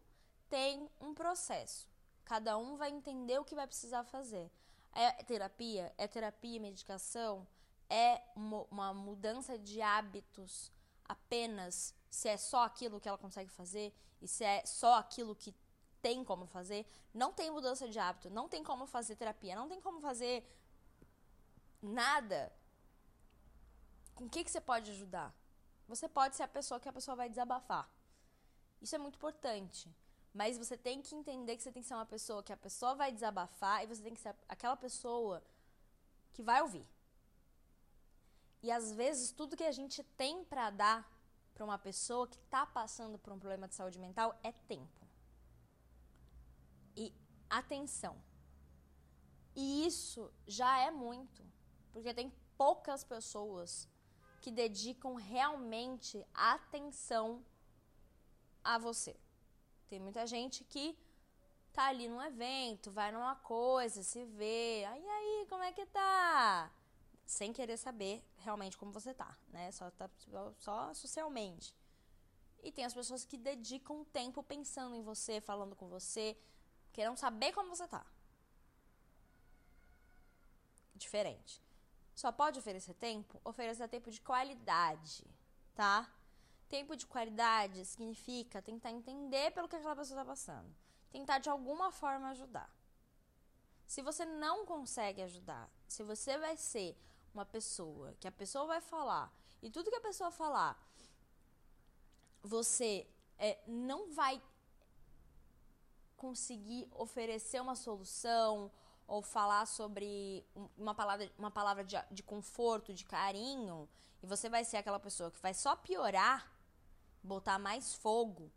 tem 0.48 0.88
um 1.00 1.14
processo. 1.14 1.88
Cada 2.24 2.56
um 2.56 2.76
vai 2.76 2.90
entender 2.90 3.38
o 3.38 3.44
que 3.44 3.54
vai 3.54 3.66
precisar 3.66 4.04
fazer. 4.04 4.50
É 4.92 5.10
terapia? 5.24 5.92
É 5.98 6.06
terapia 6.06 6.60
medicação? 6.60 7.46
É 7.90 8.22
uma 8.36 8.92
mudança 8.92 9.58
de 9.58 9.80
hábitos 9.80 10.70
apenas 11.04 11.94
se 12.10 12.28
é 12.28 12.36
só 12.36 12.64
aquilo 12.64 13.00
que 13.00 13.08
ela 13.08 13.18
consegue 13.18 13.50
fazer 13.50 13.94
e 14.20 14.28
se 14.28 14.44
é 14.44 14.64
só 14.66 14.94
aquilo 14.96 15.34
que 15.34 15.54
tem 16.00 16.22
como 16.22 16.46
fazer? 16.46 16.86
Não 17.12 17.32
tem 17.32 17.50
mudança 17.50 17.88
de 17.88 17.98
hábito, 17.98 18.30
não 18.30 18.48
tem 18.48 18.62
como 18.62 18.86
fazer 18.86 19.16
terapia, 19.16 19.56
não 19.56 19.68
tem 19.68 19.80
como 19.80 20.00
fazer 20.00 20.46
nada 21.82 22.52
com 24.14 24.24
o 24.24 24.28
que, 24.28 24.42
que 24.44 24.50
você 24.50 24.60
pode 24.60 24.90
ajudar? 24.90 25.34
Você 25.86 26.08
pode 26.08 26.36
ser 26.36 26.42
a 26.42 26.48
pessoa 26.48 26.80
que 26.80 26.88
a 26.88 26.92
pessoa 26.92 27.16
vai 27.16 27.28
desabafar. 27.28 27.88
Isso 28.80 28.94
é 28.94 28.98
muito 28.98 29.16
importante. 29.16 29.94
Mas 30.34 30.58
você 30.58 30.76
tem 30.76 31.00
que 31.00 31.14
entender 31.14 31.56
que 31.56 31.62
você 31.62 31.72
tem 31.72 31.82
que 31.82 31.88
ser 31.88 31.94
uma 31.94 32.06
pessoa 32.06 32.42
que 32.42 32.52
a 32.52 32.56
pessoa 32.56 32.94
vai 32.94 33.10
desabafar 33.10 33.82
e 33.82 33.86
você 33.86 34.02
tem 34.02 34.14
que 34.14 34.20
ser 34.20 34.34
aquela 34.48 34.76
pessoa 34.76 35.42
que 36.32 36.42
vai 36.42 36.60
ouvir. 36.62 36.86
E 38.62 38.70
às 38.70 38.92
vezes 38.92 39.32
tudo 39.32 39.56
que 39.56 39.64
a 39.64 39.72
gente 39.72 40.02
tem 40.02 40.44
para 40.44 40.70
dar 40.70 41.18
para 41.54 41.64
uma 41.64 41.78
pessoa 41.78 42.28
que 42.28 42.38
tá 42.54 42.64
passando 42.64 43.18
por 43.18 43.32
um 43.32 43.38
problema 43.38 43.66
de 43.66 43.74
saúde 43.74 43.98
mental 43.98 44.38
é 44.42 44.52
tempo. 44.52 45.06
E 46.96 47.12
atenção. 47.50 48.16
E 49.56 49.86
isso 49.86 50.32
já 50.46 50.78
é 50.78 50.90
muito, 50.90 51.44
porque 51.92 52.14
tem 52.14 52.32
poucas 52.56 53.04
pessoas 53.04 53.88
que 54.40 54.50
dedicam 54.50 55.14
realmente 55.14 56.24
atenção 56.34 57.44
a 58.62 58.78
você. 58.78 59.16
Tem 59.88 59.98
muita 59.98 60.26
gente 60.26 60.64
que 60.64 60.96
tá 61.72 61.86
ali 61.86 62.08
num 62.08 62.22
evento, 62.22 62.90
vai 62.90 63.10
numa 63.12 63.36
coisa, 63.36 64.02
se 64.02 64.24
vê, 64.24 64.84
aí 64.84 65.08
aí, 65.08 65.46
como 65.48 65.62
é 65.62 65.72
que 65.72 65.86
tá? 65.86 66.70
Sem 67.24 67.52
querer 67.52 67.76
saber 67.76 68.24
realmente 68.38 68.76
como 68.76 68.92
você 68.92 69.14
tá, 69.14 69.36
né? 69.48 69.70
Só 69.70 69.90
tá 69.90 70.10
só 70.58 70.92
socialmente. 70.94 71.74
E 72.62 72.72
tem 72.72 72.84
as 72.84 72.94
pessoas 72.94 73.24
que 73.24 73.36
dedicam 73.36 74.04
tempo 74.06 74.42
pensando 74.42 74.96
em 74.96 75.02
você, 75.02 75.40
falando 75.40 75.76
com 75.76 75.88
você, 75.88 76.36
querendo 76.92 77.16
saber 77.16 77.52
como 77.52 77.74
você 77.74 77.86
tá. 77.86 78.04
Diferente. 80.94 81.62
Só 82.20 82.32
pode 82.32 82.58
oferecer 82.58 82.94
tempo? 82.94 83.40
Oferecer 83.44 83.86
tempo 83.86 84.10
de 84.10 84.20
qualidade, 84.20 85.24
tá? 85.72 86.12
Tempo 86.68 86.96
de 86.96 87.06
qualidade 87.06 87.84
significa 87.84 88.60
tentar 88.60 88.90
entender 88.90 89.52
pelo 89.52 89.68
que 89.68 89.76
aquela 89.76 89.94
pessoa 89.94 90.18
está 90.18 90.28
passando. 90.28 90.68
Tentar 91.12 91.38
de 91.38 91.48
alguma 91.48 91.92
forma 91.92 92.30
ajudar. 92.30 92.68
Se 93.86 94.02
você 94.02 94.24
não 94.24 94.66
consegue 94.66 95.22
ajudar, 95.22 95.70
se 95.86 96.02
você 96.02 96.36
vai 96.36 96.56
ser 96.56 96.96
uma 97.32 97.46
pessoa 97.46 98.12
que 98.18 98.26
a 98.26 98.32
pessoa 98.32 98.66
vai 98.66 98.80
falar 98.80 99.32
e 99.62 99.70
tudo 99.70 99.88
que 99.88 100.02
a 100.02 100.08
pessoa 100.08 100.32
falar, 100.32 100.76
você 102.42 103.06
é, 103.38 103.60
não 103.64 104.10
vai 104.10 104.42
conseguir 106.16 106.88
oferecer 106.90 107.60
uma 107.62 107.76
solução 107.76 108.72
ou 109.08 109.22
falar 109.22 109.64
sobre 109.66 110.46
uma 110.76 110.94
palavra, 110.94 111.32
uma 111.38 111.50
palavra 111.50 111.82
de, 111.82 111.96
de 112.10 112.22
conforto, 112.22 112.92
de 112.92 113.06
carinho, 113.06 113.88
e 114.22 114.26
você 114.26 114.50
vai 114.50 114.64
ser 114.64 114.76
aquela 114.76 115.00
pessoa 115.00 115.30
que 115.30 115.40
vai 115.40 115.54
só 115.54 115.74
piorar, 115.74 116.52
botar 117.22 117.58
mais 117.58 117.94
fogo 117.94 118.52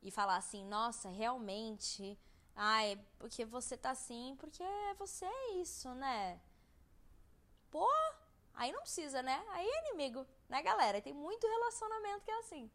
e 0.00 0.10
falar 0.12 0.36
assim: 0.36 0.64
nossa, 0.64 1.08
realmente, 1.08 2.16
ai, 2.54 2.96
porque 3.18 3.44
você 3.44 3.76
tá 3.76 3.90
assim, 3.90 4.36
porque 4.38 4.62
você 4.96 5.24
é 5.24 5.52
isso, 5.54 5.92
né? 5.94 6.40
Pô, 7.68 7.88
aí 8.54 8.70
não 8.70 8.82
precisa, 8.82 9.22
né? 9.22 9.44
Aí 9.50 9.66
é 9.66 9.88
inimigo, 9.88 10.24
né, 10.48 10.62
galera? 10.62 11.02
Tem 11.02 11.12
muito 11.12 11.48
relacionamento 11.48 12.24
que 12.24 12.30
é 12.30 12.38
assim. 12.38 12.70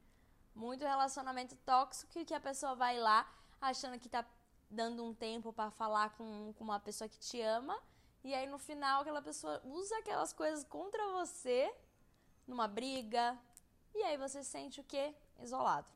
Muito 0.53 0.83
relacionamento 0.83 1.55
tóxico 1.55 2.25
que 2.25 2.33
a 2.33 2.41
pessoa 2.41 2.75
vai 2.75 3.00
lá 3.00 3.25
achando 3.61 3.97
que 3.97 4.09
tá 4.09 4.25
dando 4.71 5.03
um 5.03 5.13
tempo 5.13 5.51
para 5.51 5.69
falar 5.69 6.15
com, 6.15 6.53
com 6.53 6.63
uma 6.63 6.79
pessoa 6.79 7.07
que 7.09 7.19
te 7.19 7.41
ama, 7.41 7.77
e 8.23 8.33
aí 8.33 8.47
no 8.47 8.57
final 8.57 9.01
aquela 9.01 9.21
pessoa 9.21 9.61
usa 9.65 9.97
aquelas 9.97 10.31
coisas 10.31 10.63
contra 10.63 11.05
você 11.11 11.71
numa 12.47 12.67
briga, 12.67 13.37
e 13.93 14.01
aí 14.03 14.17
você 14.17 14.43
sente 14.43 14.79
o 14.79 14.83
quê? 14.83 15.13
Isolado. 15.39 15.91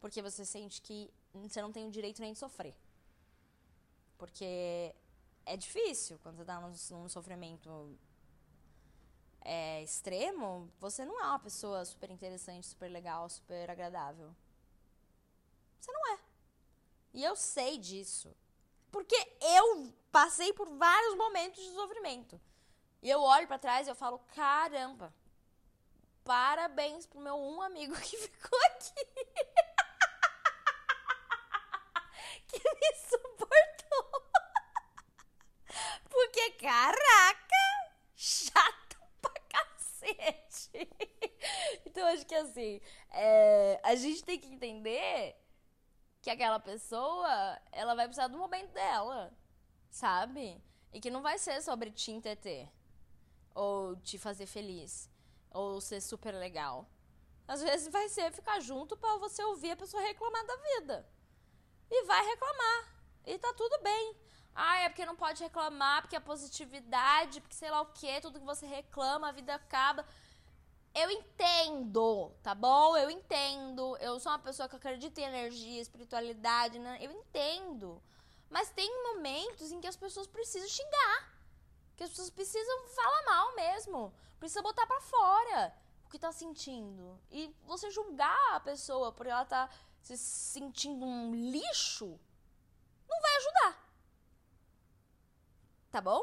Porque 0.00 0.20
você 0.20 0.44
sente 0.44 0.82
que 0.82 1.12
você 1.32 1.62
não 1.62 1.70
tem 1.70 1.86
o 1.86 1.90
direito 1.90 2.20
nem 2.20 2.32
de 2.32 2.38
sofrer. 2.38 2.76
Porque 4.18 4.94
é 5.46 5.56
difícil 5.56 6.18
quando 6.22 6.36
você 6.36 6.44
tá 6.44 6.60
num, 6.60 6.74
num 6.98 7.08
sofrimento 7.08 7.96
é, 9.42 9.82
extremo, 9.82 10.70
você 10.78 11.04
não 11.04 11.20
é 11.20 11.24
uma 11.24 11.38
pessoa 11.38 11.84
super 11.84 12.10
interessante, 12.10 12.66
super 12.66 12.88
legal, 12.88 13.28
super 13.28 13.70
agradável. 13.70 14.34
Você 15.78 15.92
não 15.92 16.14
é. 16.14 16.29
E 17.12 17.24
eu 17.24 17.34
sei 17.34 17.78
disso. 17.78 18.32
Porque 18.90 19.16
eu 19.40 19.92
passei 20.10 20.52
por 20.52 20.68
vários 20.76 21.14
momentos 21.16 21.62
de 21.62 21.70
sofrimento. 21.72 22.40
E 23.02 23.08
eu 23.08 23.20
olho 23.20 23.46
para 23.46 23.58
trás 23.58 23.86
e 23.86 23.90
eu 23.90 23.94
falo: 23.94 24.18
caramba, 24.34 25.14
parabéns 26.24 27.06
pro 27.06 27.20
meu 27.20 27.36
um 27.36 27.62
amigo 27.62 27.94
que 27.94 28.16
ficou 28.28 28.58
aqui. 28.66 28.94
que 32.48 32.58
me 32.58 32.94
suportou. 33.08 34.30
Porque, 36.10 36.50
caraca, 36.52 37.92
chato 38.16 38.98
pra 39.22 39.32
cacete. 39.48 40.88
então, 41.86 42.06
acho 42.08 42.26
que 42.26 42.34
assim, 42.34 42.80
é, 43.10 43.80
a 43.84 43.94
gente 43.94 44.24
tem 44.24 44.38
que 44.38 44.48
entender 44.48 45.36
que 46.20 46.30
aquela 46.30 46.60
pessoa, 46.60 47.60
ela 47.72 47.94
vai 47.94 48.06
precisar 48.06 48.28
do 48.28 48.38
momento 48.38 48.72
dela, 48.72 49.32
sabe? 49.90 50.62
E 50.92 51.00
que 51.00 51.10
não 51.10 51.22
vai 51.22 51.38
ser 51.38 51.62
sobre 51.62 51.90
te 51.90 52.10
entreter, 52.10 52.68
ou 53.54 53.96
te 53.96 54.18
fazer 54.18 54.46
feliz, 54.46 55.10
ou 55.50 55.80
ser 55.80 56.00
super 56.00 56.34
legal. 56.34 56.88
Às 57.48 57.62
vezes 57.62 57.88
vai 57.88 58.08
ser 58.08 58.30
ficar 58.32 58.60
junto 58.60 58.96
para 58.96 59.16
você 59.16 59.42
ouvir 59.42 59.72
a 59.72 59.76
pessoa 59.76 60.02
reclamar 60.02 60.46
da 60.46 60.56
vida. 60.56 61.08
E 61.90 62.04
vai 62.04 62.24
reclamar. 62.26 62.94
E 63.26 63.38
tá 63.38 63.52
tudo 63.54 63.82
bem. 63.82 64.16
Ah, 64.54 64.78
é 64.80 64.88
porque 64.88 65.06
não 65.06 65.16
pode 65.16 65.42
reclamar, 65.42 66.02
porque 66.02 66.16
a 66.16 66.20
positividade, 66.20 67.40
porque 67.40 67.54
sei 67.54 67.70
lá 67.70 67.80
o 67.80 67.92
que, 67.92 68.20
tudo 68.20 68.38
que 68.38 68.44
você 68.44 68.66
reclama, 68.66 69.28
a 69.28 69.32
vida 69.32 69.54
acaba. 69.54 70.06
Eu 70.94 71.10
entendo, 71.10 72.32
tá 72.42 72.54
bom? 72.54 72.96
Eu 72.96 73.10
entendo. 73.10 73.96
Eu 73.98 74.18
sou 74.18 74.32
uma 74.32 74.38
pessoa 74.38 74.68
que 74.68 74.76
acredita 74.76 75.20
em 75.20 75.24
energia, 75.24 75.80
espiritualidade, 75.80 76.78
né? 76.78 76.98
eu 77.00 77.12
entendo. 77.12 78.02
Mas 78.48 78.70
tem 78.70 78.90
momentos 79.14 79.70
em 79.70 79.80
que 79.80 79.86
as 79.86 79.96
pessoas 79.96 80.26
precisam 80.26 80.68
xingar. 80.68 81.32
Que 81.96 82.02
as 82.02 82.10
pessoas 82.10 82.30
precisam 82.30 82.88
falar 82.88 83.22
mal 83.24 83.54
mesmo. 83.54 84.12
Precisa 84.38 84.62
botar 84.62 84.86
para 84.86 85.00
fora 85.00 85.74
o 86.06 86.10
que 86.10 86.18
tá 86.18 86.32
sentindo. 86.32 87.20
E 87.30 87.54
você 87.64 87.90
julgar 87.90 88.56
a 88.56 88.60
pessoa 88.60 89.12
por 89.12 89.26
ela 89.26 89.44
tá 89.44 89.70
se 90.02 90.16
sentindo 90.16 91.04
um 91.04 91.34
lixo, 91.34 92.18
não 93.08 93.20
vai 93.20 93.36
ajudar. 93.36 93.90
Tá 95.90 96.00
bom? 96.00 96.22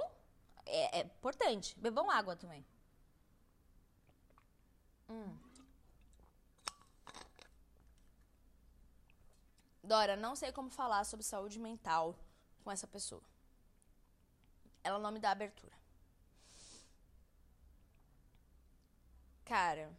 É, 0.65 0.99
é 0.99 1.01
importante. 1.03 1.77
Bebam 1.79 2.09
água 2.09 2.35
também. 2.35 2.65
Hum. 5.09 5.37
Dora, 9.83 10.15
não 10.15 10.35
sei 10.35 10.51
como 10.51 10.69
falar 10.69 11.03
sobre 11.05 11.25
saúde 11.25 11.59
mental 11.59 12.15
com 12.63 12.71
essa 12.71 12.85
pessoa. 12.85 13.23
Ela 14.83 14.99
não 14.99 15.11
me 15.11 15.19
dá 15.19 15.31
abertura. 15.31 15.75
Cara, 19.45 19.89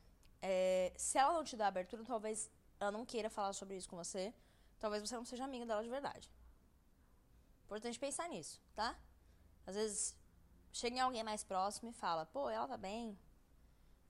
é, 0.42 0.92
se 0.96 1.16
ela 1.16 1.32
não 1.32 1.42
te 1.42 1.56
dá 1.56 1.68
abertura, 1.68 2.04
talvez 2.04 2.50
ela 2.78 2.92
não 2.92 3.06
queira 3.06 3.30
falar 3.30 3.54
sobre 3.54 3.76
isso 3.76 3.88
com 3.88 3.96
você. 3.96 4.34
Talvez 4.78 5.02
você 5.02 5.16
não 5.16 5.24
seja 5.24 5.44
amiga 5.44 5.64
dela 5.64 5.82
de 5.82 5.88
verdade. 5.88 6.30
Importante 7.64 7.98
pensar 7.98 8.28
nisso, 8.28 8.60
tá? 8.74 8.94
Às 9.66 9.74
vezes, 9.74 10.16
chega 10.72 10.96
em 10.96 11.00
alguém 11.00 11.22
mais 11.22 11.42
próximo 11.42 11.90
e 11.90 11.92
fala: 11.94 12.26
pô, 12.26 12.48
ela 12.48 12.68
tá 12.68 12.76
bem, 12.76 13.18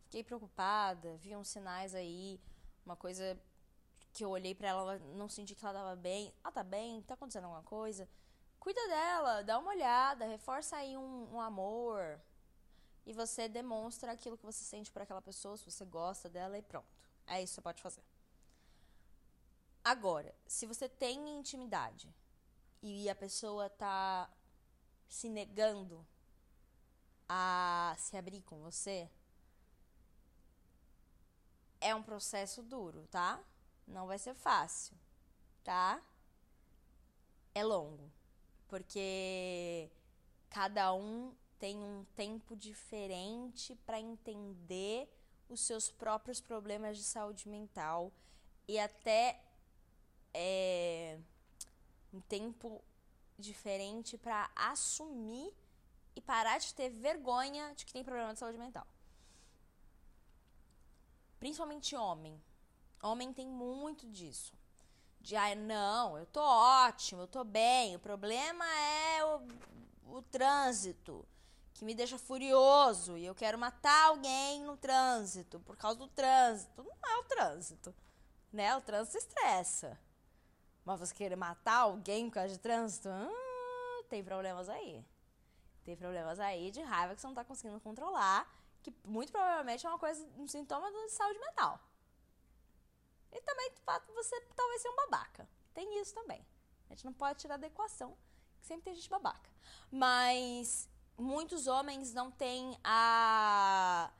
Fiquei 0.08 0.24
preocupada, 0.24 1.18
vi 1.18 1.36
uns 1.36 1.48
sinais 1.48 1.94
aí, 1.94 2.40
uma 2.82 2.96
coisa 2.96 3.38
que 4.14 4.24
eu 4.24 4.30
olhei 4.30 4.54
para 4.54 4.68
ela, 4.68 4.98
não 4.98 5.28
senti 5.28 5.54
que 5.54 5.62
ela 5.62 5.78
tava 5.78 5.94
bem. 5.94 6.32
Ela 6.42 6.50
tá 6.50 6.64
bem? 6.64 7.02
Tá 7.02 7.12
acontecendo 7.12 7.44
alguma 7.44 7.62
coisa? 7.62 8.08
Cuida 8.58 8.80
dela, 8.88 9.42
dá 9.44 9.58
uma 9.58 9.68
olhada, 9.68 10.24
reforça 10.24 10.76
aí 10.76 10.96
um, 10.96 11.34
um 11.34 11.38
amor. 11.42 12.18
E 13.04 13.12
você 13.12 13.50
demonstra 13.50 14.10
aquilo 14.10 14.38
que 14.38 14.46
você 14.46 14.64
sente 14.64 14.90
por 14.90 15.02
aquela 15.02 15.20
pessoa, 15.20 15.58
se 15.58 15.70
você 15.70 15.84
gosta 15.84 16.26
dela 16.26 16.56
e 16.56 16.62
pronto. 16.62 16.88
É 17.26 17.42
isso 17.42 17.50
que 17.50 17.54
você 17.56 17.60
pode 17.60 17.82
fazer. 17.82 18.02
Agora, 19.84 20.34
se 20.46 20.64
você 20.64 20.88
tem 20.88 21.38
intimidade 21.38 22.10
e 22.82 23.10
a 23.10 23.14
pessoa 23.14 23.68
tá 23.68 24.30
se 25.06 25.28
negando 25.28 26.02
a 27.28 27.94
se 27.98 28.16
abrir 28.16 28.40
com 28.40 28.62
você, 28.62 29.10
é 31.80 31.94
um 31.94 32.02
processo 32.02 32.62
duro, 32.62 33.06
tá? 33.10 33.40
Não 33.86 34.06
vai 34.06 34.18
ser 34.18 34.34
fácil, 34.34 34.96
tá? 35.64 36.00
É 37.54 37.64
longo, 37.64 38.10
porque 38.68 39.90
cada 40.50 40.92
um 40.92 41.34
tem 41.58 41.76
um 41.76 42.04
tempo 42.14 42.54
diferente 42.56 43.74
para 43.86 44.00
entender 44.00 45.08
os 45.48 45.60
seus 45.60 45.90
próprios 45.90 46.40
problemas 46.40 46.96
de 46.96 47.04
saúde 47.04 47.48
mental 47.48 48.12
e 48.66 48.78
até 48.78 49.40
é, 50.34 51.18
um 52.12 52.20
tempo 52.20 52.82
diferente 53.38 54.18
para 54.18 54.50
assumir 54.54 55.54
e 56.14 56.20
parar 56.20 56.58
de 56.58 56.74
ter 56.74 56.90
vergonha 56.90 57.72
de 57.74 57.86
que 57.86 57.92
tem 57.92 58.04
problema 58.04 58.32
de 58.32 58.38
saúde 58.38 58.58
mental. 58.58 58.86
Principalmente 61.38 61.94
homem. 61.94 62.42
Homem 63.02 63.32
tem 63.32 63.46
muito 63.46 64.06
disso. 64.08 64.52
De, 65.20 65.36
ah, 65.36 65.54
não, 65.54 66.18
eu 66.18 66.26
tô 66.26 66.40
ótimo, 66.40 67.22
eu 67.22 67.26
tô 67.26 67.44
bem. 67.44 67.96
O 67.96 67.98
problema 67.98 68.64
é 68.64 69.24
o, 69.24 70.16
o 70.16 70.22
trânsito, 70.22 71.26
que 71.74 71.84
me 71.84 71.94
deixa 71.94 72.18
furioso. 72.18 73.16
E 73.16 73.24
eu 73.24 73.34
quero 73.34 73.58
matar 73.58 74.08
alguém 74.08 74.62
no 74.62 74.76
trânsito, 74.76 75.60
por 75.60 75.76
causa 75.76 75.98
do 75.98 76.08
trânsito. 76.08 76.82
Não 76.82 77.10
é 77.10 77.18
o 77.18 77.24
trânsito, 77.24 77.94
né? 78.52 78.76
O 78.76 78.80
trânsito 78.80 79.18
estressa. 79.18 79.98
Mas 80.84 81.00
você 81.00 81.14
querer 81.14 81.36
matar 81.36 81.80
alguém 81.80 82.28
por 82.28 82.34
causa 82.34 82.54
de 82.54 82.58
trânsito? 82.58 83.08
Hum, 83.08 84.04
tem 84.08 84.24
problemas 84.24 84.68
aí. 84.68 85.04
Tem 85.84 85.96
problemas 85.96 86.40
aí 86.40 86.70
de 86.70 86.80
raiva 86.80 87.14
que 87.14 87.20
você 87.20 87.26
não 87.26 87.34
tá 87.34 87.44
conseguindo 87.44 87.80
controlar. 87.80 88.46
Que 88.88 89.08
muito 89.08 89.30
provavelmente 89.30 89.86
é 89.86 89.88
uma 89.88 89.98
coisa, 89.98 90.26
um 90.36 90.46
sintoma 90.46 90.90
de 90.90 91.10
saúde 91.10 91.38
mental. 91.38 91.78
E 93.32 93.40
também 93.42 93.70
do 93.70 93.80
fato 93.80 94.06
de 94.06 94.12
você 94.12 94.40
talvez 94.56 94.80
ser 94.80 94.88
um 94.88 94.96
babaca. 94.96 95.48
Tem 95.74 96.00
isso 96.00 96.14
também. 96.14 96.44
A 96.88 96.94
gente 96.94 97.04
não 97.04 97.12
pode 97.12 97.38
tirar 97.38 97.58
da 97.58 97.66
equação 97.66 98.16
que 98.58 98.66
sempre 98.66 98.84
tem 98.84 98.94
gente 98.94 99.10
babaca. 99.10 99.50
Mas 99.90 100.88
muitos 101.16 101.66
homens 101.66 102.14
não 102.14 102.30
têm 102.30 102.78
a. 102.82 104.10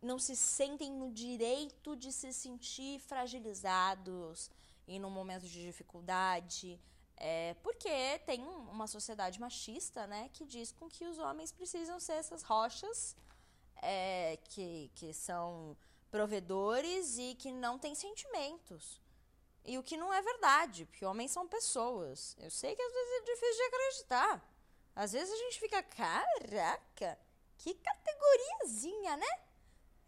não 0.00 0.18
se 0.18 0.36
sentem 0.36 0.92
no 0.92 1.10
direito 1.10 1.96
de 1.96 2.12
se 2.12 2.32
sentir 2.32 3.00
fragilizados 3.00 4.50
e 4.86 4.98
num 5.00 5.10
momento 5.10 5.48
de 5.48 5.60
dificuldade. 5.60 6.80
É, 7.16 7.54
porque 7.62 8.18
tem 8.26 8.44
uma 8.44 8.86
sociedade 8.86 9.40
machista, 9.40 10.06
né, 10.06 10.28
que 10.32 10.44
diz 10.44 10.72
com 10.72 10.88
que 10.88 11.04
os 11.04 11.18
homens 11.18 11.52
precisam 11.52 12.00
ser 12.00 12.14
essas 12.14 12.42
rochas 12.42 13.16
é, 13.82 14.38
que, 14.44 14.90
que 14.94 15.12
são 15.12 15.76
provedores 16.10 17.18
e 17.18 17.34
que 17.34 17.50
não 17.52 17.78
têm 17.78 17.94
sentimentos. 17.94 19.00
E 19.64 19.78
o 19.78 19.82
que 19.82 19.96
não 19.96 20.12
é 20.12 20.20
verdade, 20.22 20.86
porque 20.86 21.04
homens 21.04 21.30
são 21.30 21.46
pessoas. 21.46 22.36
Eu 22.38 22.50
sei 22.50 22.74
que 22.74 22.82
às 22.82 22.92
vezes 22.92 23.12
é 23.12 23.20
difícil 23.24 23.56
de 23.56 23.62
acreditar. 23.62 24.52
Às 24.94 25.12
vezes 25.12 25.32
a 25.32 25.36
gente 25.36 25.60
fica, 25.60 25.82
caraca, 25.82 27.18
que 27.58 27.74
categoriazinha, 27.74 29.16
né? 29.16 29.40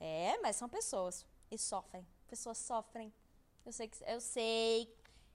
É, 0.01 0.39
mas 0.43 0.57
são 0.57 0.69
pessoas 0.69 1.25
e 1.51 1.57
sofrem. 1.57 2.07
Pessoas 2.27 2.59
sofrem. 2.59 3.13
Eu 3.65 3.73
sei 3.73 3.89
que 3.89 4.05
eu 4.05 4.21
sei, 4.21 4.95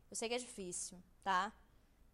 eu 0.10 0.15
sei 0.15 0.30
que 0.30 0.36
é 0.36 0.38
difícil, 0.38 1.02
tá? 1.23 1.52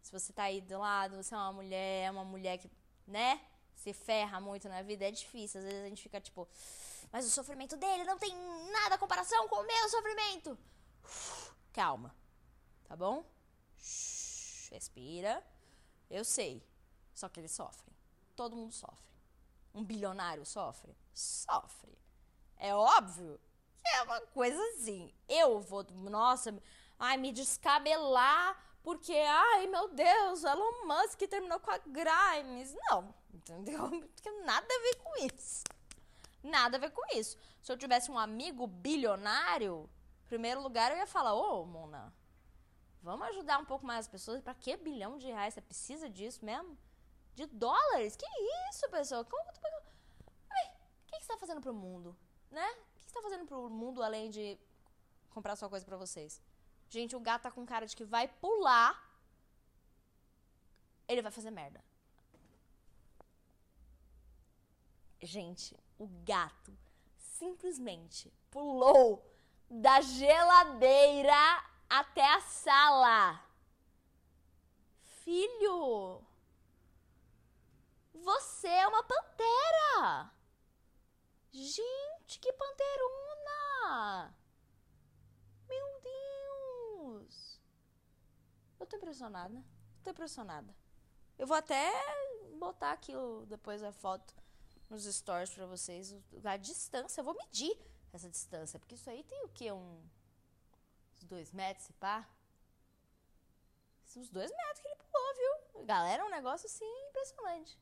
Se 0.01 0.11
você 0.11 0.31
tá 0.31 0.43
aí 0.43 0.61
do 0.61 0.77
lado, 0.77 1.17
você 1.17 1.33
é 1.33 1.37
uma 1.37 1.51
mulher, 1.51 2.11
uma 2.11 2.23
mulher 2.23 2.57
que, 2.57 2.69
né, 3.07 3.41
se 3.75 3.93
ferra 3.93 4.39
muito 4.39 4.67
na 4.69 4.81
vida, 4.81 5.05
é 5.05 5.11
difícil. 5.11 5.59
Às 5.59 5.65
vezes 5.65 5.83
a 5.83 5.89
gente 5.89 6.01
fica 6.01 6.19
tipo, 6.19 6.47
mas 7.11 7.25
o 7.25 7.29
sofrimento 7.29 7.77
dele 7.77 8.03
não 8.03 8.17
tem 8.17 8.33
nada 8.71 8.95
a 8.95 8.97
comparação 8.97 9.47
com 9.47 9.57
o 9.57 9.67
meu 9.67 9.89
sofrimento. 9.89 10.57
Calma, 11.71 12.15
tá 12.87 12.95
bom? 12.95 13.25
respira. 14.75 15.43
Eu 16.09 16.23
sei. 16.23 16.63
Só 17.13 17.29
que 17.29 17.39
ele 17.39 17.47
sofre. 17.47 17.91
Todo 18.35 18.55
mundo 18.55 18.73
sofre. 18.73 19.05
Um 19.73 19.83
bilionário 19.83 20.45
sofre? 20.45 20.95
Sofre. 21.13 21.97
É 22.57 22.73
óbvio 22.73 23.39
que 23.77 23.87
é 23.87 24.03
uma 24.03 24.21
coisa 24.27 24.61
assim. 24.73 25.13
Eu 25.27 25.61
vou, 25.61 25.83
nossa, 25.83 26.57
ai, 26.99 27.17
me 27.17 27.31
descabelar 27.31 28.57
porque, 28.85 29.13
ai, 29.13 29.65
meu 29.65 29.89
Deus, 29.89 30.43
Elon 30.43 30.85
Musk 30.85 31.17
terminou 31.21 31.59
com 31.59 31.71
a 31.71 31.79
Grimes. 31.79 32.71
Não, 32.87 33.15
entendeu? 33.33 33.89
Porque 34.13 34.29
nada 34.43 34.67
a 34.69 34.79
ver 34.79 34.95
com 34.97 35.25
isso. 35.25 35.63
Nada 36.43 36.77
a 36.77 36.79
ver 36.79 36.91
com 36.91 37.01
isso. 37.17 37.35
Se 37.63 37.71
eu 37.71 37.77
tivesse 37.79 38.11
um 38.11 38.19
amigo 38.19 38.67
bilionário, 38.67 39.89
em 40.23 40.27
primeiro 40.27 40.61
lugar 40.61 40.91
eu 40.91 40.99
ia 40.99 41.07
falar: 41.07 41.33
Ô, 41.33 41.65
Mona, 41.65 42.13
vamos 43.01 43.27
ajudar 43.29 43.57
um 43.57 43.65
pouco 43.65 43.87
mais 43.87 44.01
as 44.01 44.07
pessoas. 44.07 44.39
Pra 44.39 44.53
que 44.53 44.77
bilhão 44.77 45.17
de 45.17 45.25
reais? 45.25 45.55
Você 45.55 45.61
precisa 45.61 46.07
disso 46.07 46.45
mesmo? 46.45 46.77
De 47.33 47.47
dólares? 47.47 48.15
Que 48.15 48.27
isso, 48.69 48.87
pessoal? 48.91 49.25
Como 49.25 49.51
tu 49.51 49.61
pegou? 49.61 49.79
O 49.79 51.07
que, 51.07 51.19
você 51.19 51.27
tá 51.27 51.37
fazendo 51.39 51.59
pro 51.59 51.73
mundo? 51.73 52.15
Né? 52.51 52.69
O 52.69 52.99
que 52.99 53.01
você 53.07 53.15
tá 53.15 53.21
fazendo 53.23 53.47
pro 53.47 53.67
mundo 53.67 54.03
além 54.03 54.29
de 54.29 54.59
comprar 55.31 55.55
sua 55.55 55.69
coisa 55.69 55.83
pra 55.83 55.97
vocês? 55.97 56.39
Gente, 56.89 57.15
o 57.15 57.19
gato 57.19 57.43
tá 57.43 57.51
com 57.51 57.65
cara 57.65 57.85
de 57.85 57.95
que 57.95 58.03
vai 58.03 58.27
pular. 58.27 59.03
Ele 61.07 61.21
vai 61.21 61.31
fazer 61.31 61.51
merda. 61.51 61.83
Gente, 65.21 65.75
o 65.97 66.07
gato 66.23 66.77
simplesmente 67.17 68.31
pulou 68.51 69.25
da 69.69 70.01
geladeira 70.01 71.63
até 71.89 72.25
a 72.33 72.41
sala. 72.41 73.43
Filho, 75.23 76.23
você 78.13 78.67
é 78.67 78.87
uma 78.87 79.03
pantera. 79.03 80.31
Gente, 81.51 82.39
que 82.39 82.53
panterona! 82.53 84.35
Deus! 87.19 87.61
Eu 88.79 88.85
tô 88.85 88.97
impressionada. 88.97 89.63
Tô 90.03 90.09
impressionada. 90.11 90.75
Eu 91.37 91.47
vou 91.47 91.55
até 91.55 91.91
botar 92.57 92.91
aqui 92.91 93.13
depois 93.47 93.83
a 93.83 93.91
foto 93.91 94.33
nos 94.89 95.03
stories 95.05 95.53
para 95.53 95.65
vocês 95.65 96.15
a 96.43 96.57
distância. 96.57 97.21
Eu 97.21 97.25
vou 97.25 97.33
medir 97.33 97.77
essa 98.13 98.29
distância, 98.29 98.79
porque 98.79 98.95
isso 98.95 99.09
aí 99.09 99.23
tem 99.23 99.43
o 99.43 99.49
quê? 99.49 99.71
Um, 99.71 100.01
uns 101.15 101.23
dois 101.23 101.51
metros, 101.51 101.87
se 101.87 101.93
pá? 101.93 102.27
Uns 104.15 104.29
dois 104.29 104.49
metros 104.49 104.79
que 104.79 104.87
ele 104.87 104.95
pulou, 104.95 105.35
viu? 105.35 105.85
Galera, 105.85 106.23
é 106.23 106.25
um 106.25 106.29
negócio 106.29 106.67
assim 106.67 106.85
impressionante. 107.09 107.77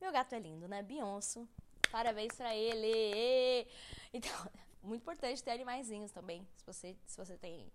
Meu 0.00 0.12
gato 0.12 0.34
é 0.34 0.38
lindo, 0.38 0.68
né? 0.68 0.82
Beyoncé. 0.82 1.46
Parabéns 1.90 2.34
pra 2.36 2.54
ele! 2.54 3.68
Então, 4.12 4.30
muito 4.82 5.02
importante 5.02 5.42
ter 5.42 5.50
animaizinhos 5.50 6.12
também. 6.12 6.46
Se 6.56 6.64
você, 6.64 6.96
se 7.06 7.16
você 7.16 7.36
tem 7.36 7.72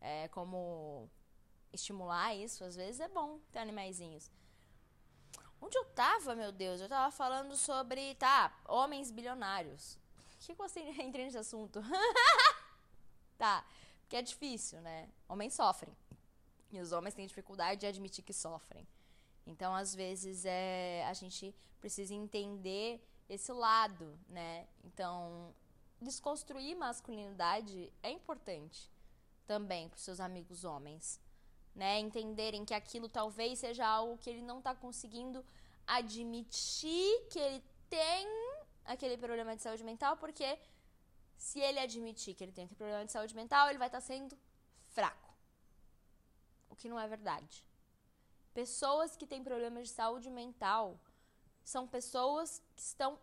é, 0.00 0.28
como 0.28 1.08
estimular 1.72 2.34
isso, 2.34 2.64
às 2.64 2.76
vezes 2.76 3.00
é 3.00 3.08
bom 3.08 3.38
ter 3.52 3.58
animaizinhos. 3.58 4.30
Onde 5.60 5.76
eu 5.78 5.84
tava, 5.86 6.34
meu 6.34 6.52
Deus? 6.52 6.80
Eu 6.80 6.88
tava 6.88 7.10
falando 7.10 7.56
sobre, 7.56 8.14
tá, 8.16 8.54
homens 8.66 9.10
bilionários. 9.10 9.98
O 10.34 10.38
que 10.40 10.54
você 10.54 10.80
entra 11.00 11.22
nesse 11.22 11.38
assunto? 11.38 11.80
tá, 13.38 13.64
porque 14.00 14.16
é 14.16 14.22
difícil, 14.22 14.80
né? 14.80 15.08
Homens 15.28 15.54
sofrem. 15.54 15.96
E 16.70 16.80
os 16.80 16.92
homens 16.92 17.14
têm 17.14 17.26
dificuldade 17.26 17.80
de 17.80 17.86
admitir 17.86 18.22
que 18.24 18.32
sofrem. 18.32 18.86
Então, 19.46 19.74
às 19.74 19.94
vezes, 19.94 20.44
é, 20.44 21.04
a 21.06 21.14
gente 21.14 21.54
precisa 21.80 22.12
entender 22.12 23.00
esse 23.28 23.52
lado, 23.52 24.18
né? 24.28 24.66
Então, 24.84 25.54
desconstruir 26.00 26.76
masculinidade 26.76 27.92
é 28.02 28.10
importante 28.10 28.90
também 29.46 29.88
para 29.88 29.98
seus 29.98 30.20
amigos 30.20 30.64
homens 30.64 31.20
né? 31.76 32.00
Entenderem 32.00 32.64
que 32.64 32.74
aquilo 32.74 33.08
talvez 33.08 33.58
seja 33.58 33.86
algo 33.86 34.16
que 34.16 34.30
ele 34.30 34.42
não 34.42 34.58
está 34.58 34.74
conseguindo 34.74 35.44
admitir 35.86 37.28
que 37.30 37.38
ele 37.38 37.62
tem 37.88 38.26
aquele 38.84 39.16
problema 39.18 39.54
de 39.54 39.62
saúde 39.62 39.84
mental, 39.84 40.16
porque 40.16 40.58
se 41.36 41.60
ele 41.60 41.78
admitir 41.78 42.34
que 42.34 42.42
ele 42.42 42.52
tem 42.52 42.64
aquele 42.64 42.78
problema 42.78 43.04
de 43.04 43.12
saúde 43.12 43.34
mental, 43.34 43.68
ele 43.68 43.78
vai 43.78 43.88
estar 43.88 44.00
tá 44.00 44.06
sendo 44.06 44.36
fraco. 44.86 45.34
O 46.70 46.74
que 46.74 46.88
não 46.88 46.98
é 46.98 47.06
verdade. 47.06 47.64
Pessoas 48.54 49.14
que 49.14 49.26
têm 49.26 49.44
problemas 49.44 49.88
de 49.88 49.94
saúde 49.94 50.30
mental 50.30 50.98
são 51.62 51.86
pessoas 51.86 52.62
que 52.74 52.80
estão 52.80 53.18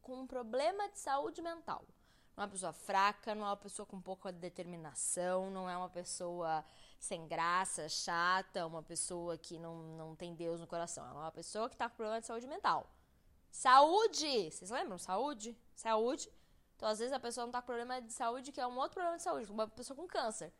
com 0.00 0.22
um 0.22 0.26
problema 0.26 0.88
de 0.88 0.98
saúde 0.98 1.40
mental. 1.40 1.86
Não 2.36 2.42
é 2.42 2.46
uma 2.46 2.52
pessoa 2.52 2.72
fraca, 2.72 3.34
não 3.34 3.44
é 3.44 3.48
uma 3.50 3.56
pessoa 3.56 3.84
com 3.86 4.00
pouca 4.00 4.32
determinação, 4.32 5.50
não 5.50 5.68
é 5.68 5.76
uma 5.76 5.88
pessoa 5.88 6.64
sem 6.98 7.26
graça, 7.26 7.88
chata, 7.88 8.66
uma 8.66 8.82
pessoa 8.82 9.36
que 9.36 9.58
não, 9.58 9.82
não 9.96 10.16
tem 10.16 10.34
Deus 10.34 10.60
no 10.60 10.66
coração. 10.66 11.04
Ela 11.04 11.14
é 11.14 11.24
uma 11.24 11.32
pessoa 11.32 11.68
que 11.68 11.74
está 11.74 11.88
com 11.88 11.96
problema 11.96 12.20
de 12.20 12.26
saúde 12.26 12.46
mental. 12.46 12.88
Saúde! 13.50 14.50
Vocês 14.50 14.70
lembram? 14.70 14.98
Saúde? 14.98 15.56
Saúde. 15.74 16.32
Então, 16.76 16.88
às 16.88 16.98
vezes, 16.98 17.12
a 17.12 17.20
pessoa 17.20 17.44
não 17.44 17.50
está 17.50 17.60
com 17.60 17.66
problema 17.66 18.00
de 18.00 18.12
saúde, 18.12 18.50
que 18.50 18.60
é 18.60 18.66
um 18.66 18.76
outro 18.76 18.94
problema 18.94 19.16
de 19.16 19.22
saúde, 19.22 19.50
uma 19.52 19.68
pessoa 19.68 19.96
com 19.96 20.06
câncer. 20.06 20.52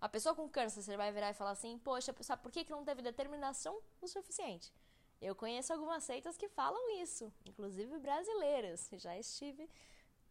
A 0.00 0.08
pessoa 0.08 0.34
com 0.34 0.48
câncer, 0.48 0.82
você 0.82 0.96
vai 0.96 1.12
virar 1.12 1.30
e 1.30 1.34
falar 1.34 1.50
assim, 1.50 1.78
poxa, 1.78 2.14
sabe 2.22 2.42
por 2.42 2.50
que, 2.50 2.64
que 2.64 2.70
não 2.70 2.84
teve 2.84 3.02
determinação 3.02 3.78
o 4.00 4.08
suficiente? 4.08 4.72
Eu 5.20 5.36
conheço 5.36 5.72
algumas 5.72 6.02
seitas 6.02 6.38
que 6.38 6.48
falam 6.48 6.98
isso, 7.02 7.30
inclusive 7.44 7.98
brasileiras. 7.98 8.88
Já 8.94 9.18
estive, 9.18 9.68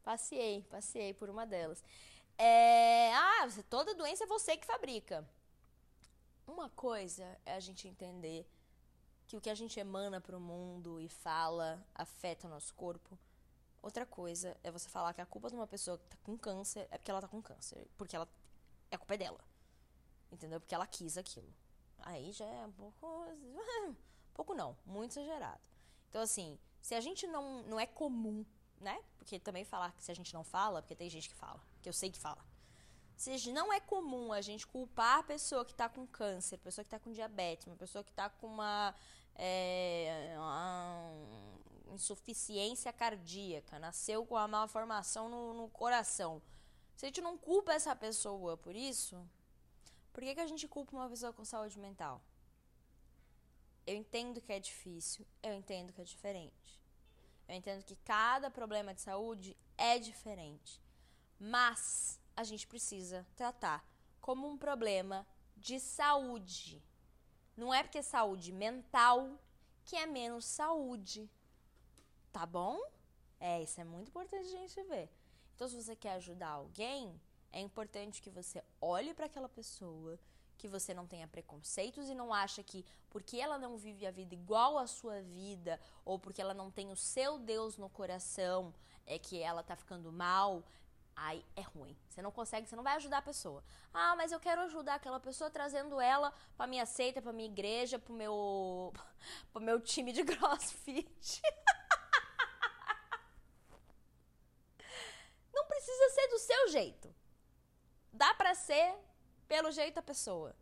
passei, 0.03 0.63
passei 0.69 1.13
por 1.13 1.29
uma 1.29 1.45
delas. 1.45 1.83
É, 2.37 3.13
ah, 3.13 3.47
toda 3.69 3.93
doença 3.93 4.23
é 4.23 4.27
você 4.27 4.55
que 4.55 4.65
fabrica. 4.65 5.27
uma 6.47 6.69
coisa 6.69 7.39
é 7.45 7.53
a 7.53 7.59
gente 7.59 7.87
entender 7.87 8.47
que 9.27 9.37
o 9.37 9.41
que 9.41 9.49
a 9.49 9.55
gente 9.55 9.79
emana 9.79 10.19
para 10.19 10.35
o 10.35 10.39
mundo 10.39 10.99
e 10.99 11.07
fala 11.07 11.85
afeta 11.93 12.47
o 12.47 12.49
nosso 12.49 12.73
corpo. 12.73 13.17
Outra 13.81 14.05
coisa 14.05 14.57
é 14.63 14.71
você 14.71 14.89
falar 14.89 15.13
que 15.13 15.21
a 15.21 15.25
culpa 15.25 15.49
de 15.49 15.55
uma 15.55 15.67
pessoa 15.67 15.97
que 15.97 16.07
tá 16.07 16.17
com 16.23 16.37
câncer 16.37 16.87
é 16.91 16.97
porque 16.97 17.11
ela 17.11 17.21
tá 17.21 17.27
com 17.27 17.41
câncer. 17.41 17.87
Porque 17.97 18.15
ela. 18.15 18.27
É 18.91 18.97
culpa 18.97 19.15
dela. 19.15 19.39
Entendeu? 20.31 20.59
Porque 20.59 20.73
ela 20.73 20.87
quis 20.87 21.17
aquilo. 21.17 21.53
Aí 21.99 22.31
já 22.31 22.45
é 22.45 22.65
um 22.65 22.71
pouco. 22.71 23.25
Pouco 24.33 24.53
não, 24.53 24.77
muito 24.85 25.11
exagerado. 25.11 25.59
Então, 26.09 26.21
assim, 26.21 26.57
se 26.81 26.95
a 26.95 27.01
gente 27.01 27.27
não. 27.27 27.63
Não 27.63 27.79
é 27.79 27.85
comum, 27.85 28.45
né? 28.79 29.01
Porque 29.17 29.39
também 29.39 29.63
falar 29.63 29.91
que 29.93 30.03
se 30.03 30.11
a 30.11 30.15
gente 30.15 30.33
não 30.33 30.43
fala, 30.43 30.81
porque 30.81 30.95
tem 30.95 31.09
gente 31.09 31.29
que 31.29 31.35
fala, 31.35 31.61
que 31.81 31.89
eu 31.89 31.93
sei 31.93 32.09
que 32.11 32.19
fala. 32.19 32.43
Se 33.15 33.51
não 33.51 33.73
é 33.73 33.81
comum 33.81 34.31
a 34.31 34.39
gente 34.39 34.65
culpar 34.65 35.19
a 35.19 35.23
pessoa 35.23 35.65
que 35.65 35.73
tá 35.73 35.89
com 35.89 36.07
câncer, 36.07 36.57
pessoa 36.57 36.85
que 36.85 36.89
tá 36.89 36.97
com 36.97 37.11
diabetes, 37.11 37.67
uma 37.67 37.75
pessoa 37.75 38.03
que 38.03 38.13
tá 38.13 38.29
com 38.29 38.47
uma. 38.47 38.95
É, 39.35 40.35
uma 40.37 41.11
insuficiência 41.93 42.93
cardíaca, 42.93 43.79
nasceu 43.79 44.25
com 44.25 44.35
uma 44.35 44.47
malformação 44.47 45.27
no, 45.27 45.53
no 45.53 45.69
coração. 45.69 46.41
Se 46.95 47.05
a 47.05 47.07
gente 47.09 47.21
não 47.21 47.37
culpa 47.37 47.73
essa 47.73 47.95
pessoa 47.95 48.57
por 48.57 48.75
isso, 48.75 49.21
por 50.13 50.23
que, 50.23 50.35
que 50.35 50.41
a 50.41 50.47
gente 50.47 50.67
culpa 50.67 50.95
uma 50.95 51.09
pessoa 51.09 51.33
com 51.33 51.43
saúde 51.43 51.77
mental? 51.79 52.21
Eu 53.85 53.95
entendo 53.95 54.41
que 54.41 54.53
é 54.53 54.59
difícil, 54.59 55.25
eu 55.41 55.53
entendo 55.53 55.91
que 55.91 56.01
é 56.01 56.03
diferente. 56.03 56.78
Eu 57.49 57.55
entendo 57.55 57.83
que 57.83 57.95
cada 57.95 58.51
problema 58.51 58.93
de 58.93 59.01
saúde 59.01 59.57
é 59.75 59.97
diferente. 59.97 60.79
Mas 61.39 62.21
a 62.35 62.43
gente 62.43 62.67
precisa 62.67 63.25
tratar 63.35 63.83
como 64.21 64.47
um 64.47 64.55
problema 64.55 65.25
de 65.57 65.79
saúde. 65.79 66.79
Não 67.57 67.73
é 67.73 67.81
porque 67.81 67.97
é 67.97 68.03
saúde 68.03 68.51
mental 68.51 69.39
que 69.83 69.95
é 69.95 70.05
menos 70.05 70.45
saúde. 70.45 71.27
Tá 72.31 72.45
bom? 72.45 72.79
É, 73.39 73.63
isso 73.63 73.81
é 73.81 73.83
muito 73.83 74.09
importante 74.09 74.45
a 74.45 74.59
gente 74.59 74.83
ver. 74.83 75.09
Então, 75.55 75.67
se 75.67 75.81
você 75.81 75.95
quer 75.95 76.13
ajudar 76.13 76.49
alguém, 76.49 77.19
é 77.51 77.59
importante 77.59 78.21
que 78.21 78.29
você 78.29 78.63
olhe 78.79 79.11
para 79.15 79.25
aquela 79.25 79.49
pessoa, 79.49 80.19
que 80.59 80.67
você 80.67 80.93
não 80.93 81.07
tenha 81.07 81.27
preconceitos 81.27 82.09
e 82.09 82.13
não 82.13 82.33
acha 82.33 82.61
que 82.61 82.85
porque 83.09 83.37
ela 83.37 83.57
não 83.57 83.77
vive 83.77 84.05
a 84.05 84.11
vida 84.11 84.35
igual 84.35 84.77
à 84.77 84.85
sua 84.85 85.21
vida 85.21 85.79
ou 86.03 86.19
porque 86.19 86.41
ela 86.41 86.53
não 86.53 86.69
tem 86.69 86.91
o 86.91 86.95
seu 86.95 87.39
Deus 87.39 87.77
no 87.77 87.89
coração, 87.89 88.73
é 89.07 89.17
que 89.17 89.41
ela 89.41 89.63
tá 89.63 89.77
ficando 89.77 90.11
mal, 90.11 90.61
aí 91.15 91.43
é 91.55 91.61
ruim. 91.61 91.95
Você 92.09 92.21
não 92.21 92.31
consegue, 92.31 92.67
você 92.67 92.75
não 92.75 92.83
vai 92.83 92.97
ajudar 92.97 93.19
a 93.19 93.21
pessoa. 93.21 93.63
Ah, 93.93 94.15
mas 94.17 94.33
eu 94.33 94.39
quero 94.39 94.61
ajudar 94.63 94.95
aquela 94.95 95.19
pessoa 95.19 95.49
trazendo 95.49 95.99
ela 95.99 96.33
para 96.57 96.67
minha 96.67 96.85
seita, 96.85 97.21
para 97.21 97.31
minha 97.31 97.49
igreja, 97.49 97.97
pro 97.97 98.13
meu 98.13 98.93
pro 99.53 99.61
meu 99.61 99.79
time 99.79 100.11
de 100.11 100.25
CrossFit. 100.35 101.41
não 105.55 105.65
precisa 105.65 106.09
ser 106.09 106.27
do 106.27 106.37
seu 106.37 106.67
jeito. 106.67 107.15
Dá 108.11 108.33
para 108.33 108.53
ser 108.53 108.93
pelo 109.49 109.71
jeito 109.71 109.95
da 109.95 110.01
pessoa. 110.01 110.55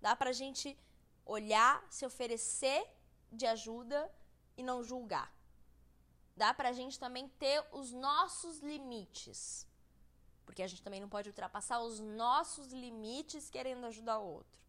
Dá 0.00 0.14
pra 0.14 0.30
gente 0.32 0.78
olhar, 1.24 1.84
se 1.90 2.04
oferecer 2.04 2.86
de 3.32 3.46
ajuda 3.46 4.12
e 4.56 4.62
não 4.62 4.84
julgar. 4.84 5.32
Dá 6.36 6.52
pra 6.52 6.72
gente 6.72 6.98
também 6.98 7.26
ter 7.28 7.64
os 7.72 7.90
nossos 7.90 8.60
limites. 8.60 9.66
Porque 10.44 10.62
a 10.62 10.66
gente 10.66 10.82
também 10.82 11.00
não 11.00 11.08
pode 11.08 11.30
ultrapassar 11.30 11.80
os 11.80 11.98
nossos 12.00 12.70
limites 12.70 13.48
querendo 13.48 13.86
ajudar 13.86 14.18
o 14.18 14.26
outro. 14.26 14.60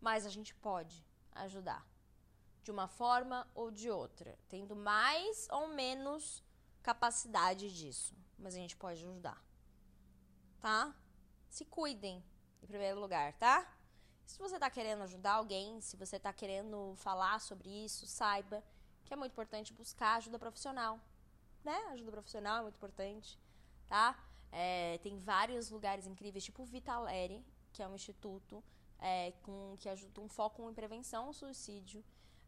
Mas 0.00 0.24
a 0.24 0.30
gente 0.30 0.54
pode 0.54 1.04
ajudar. 1.32 1.84
De 2.62 2.70
uma 2.70 2.86
forma 2.86 3.50
ou 3.54 3.72
de 3.72 3.90
outra. 3.90 4.38
Tendo 4.48 4.76
mais 4.76 5.48
ou 5.50 5.66
menos 5.68 6.44
capacidade 6.80 7.74
disso. 7.74 8.14
Mas 8.38 8.54
a 8.54 8.58
gente 8.58 8.76
pode 8.76 9.04
ajudar. 9.04 9.42
Tá? 10.60 10.94
Se 11.48 11.64
cuidem 11.64 12.22
em 12.62 12.66
primeiro 12.66 13.00
lugar, 13.00 13.32
tá? 13.34 13.66
Se 14.26 14.38
você 14.38 14.54
está 14.54 14.70
querendo 14.70 15.02
ajudar 15.02 15.32
alguém, 15.32 15.80
se 15.80 15.96
você 15.96 16.16
está 16.16 16.32
querendo 16.32 16.94
falar 16.96 17.40
sobre 17.40 17.68
isso, 17.68 18.06
saiba 18.06 18.62
que 19.04 19.12
é 19.12 19.16
muito 19.16 19.32
importante 19.32 19.72
buscar 19.72 20.14
ajuda 20.16 20.38
profissional, 20.38 21.00
né? 21.64 21.76
Ajuda 21.92 22.12
profissional 22.12 22.58
é 22.58 22.62
muito 22.62 22.76
importante, 22.76 23.38
tá? 23.88 24.16
É, 24.52 24.98
tem 24.98 25.18
vários 25.18 25.70
lugares 25.70 26.06
incríveis, 26.06 26.44
tipo 26.44 26.62
o 26.62 26.66
Vitaleri, 26.66 27.44
que 27.72 27.82
é 27.82 27.88
um 27.88 27.94
instituto 27.94 28.62
é, 28.98 29.32
com, 29.42 29.76
que 29.78 29.88
ajuda 29.88 30.20
um 30.20 30.28
foco 30.28 30.68
em 30.70 30.74
prevenção 30.74 31.26
ao 31.26 31.32
suicídio. 31.32 32.04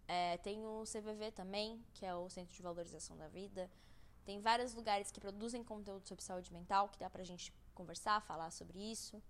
É, 0.06 0.36
tem 0.38 0.64
o 0.64 0.84
CVV 0.84 1.32
também, 1.32 1.84
que 1.94 2.04
é 2.04 2.14
o 2.14 2.28
Centro 2.28 2.54
de 2.54 2.62
Valorização 2.62 3.16
da 3.16 3.28
Vida. 3.28 3.70
Tem 4.24 4.40
vários 4.40 4.74
lugares 4.74 5.10
que 5.10 5.20
produzem 5.20 5.64
conteúdo 5.64 6.06
sobre 6.06 6.22
saúde 6.22 6.52
mental, 6.52 6.88
que 6.88 6.98
dá 6.98 7.10
pra 7.10 7.24
gente 7.24 7.52
conversar, 7.74 8.20
falar 8.20 8.50
sobre 8.50 8.78
isso. 8.78 9.22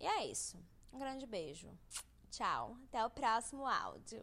E 0.00 0.06
é 0.06 0.26
isso. 0.26 0.58
Um 0.92 0.98
grande 0.98 1.26
beijo. 1.26 1.68
Tchau. 2.30 2.76
Até 2.88 3.04
o 3.04 3.10
próximo 3.10 3.66
áudio. 3.66 4.18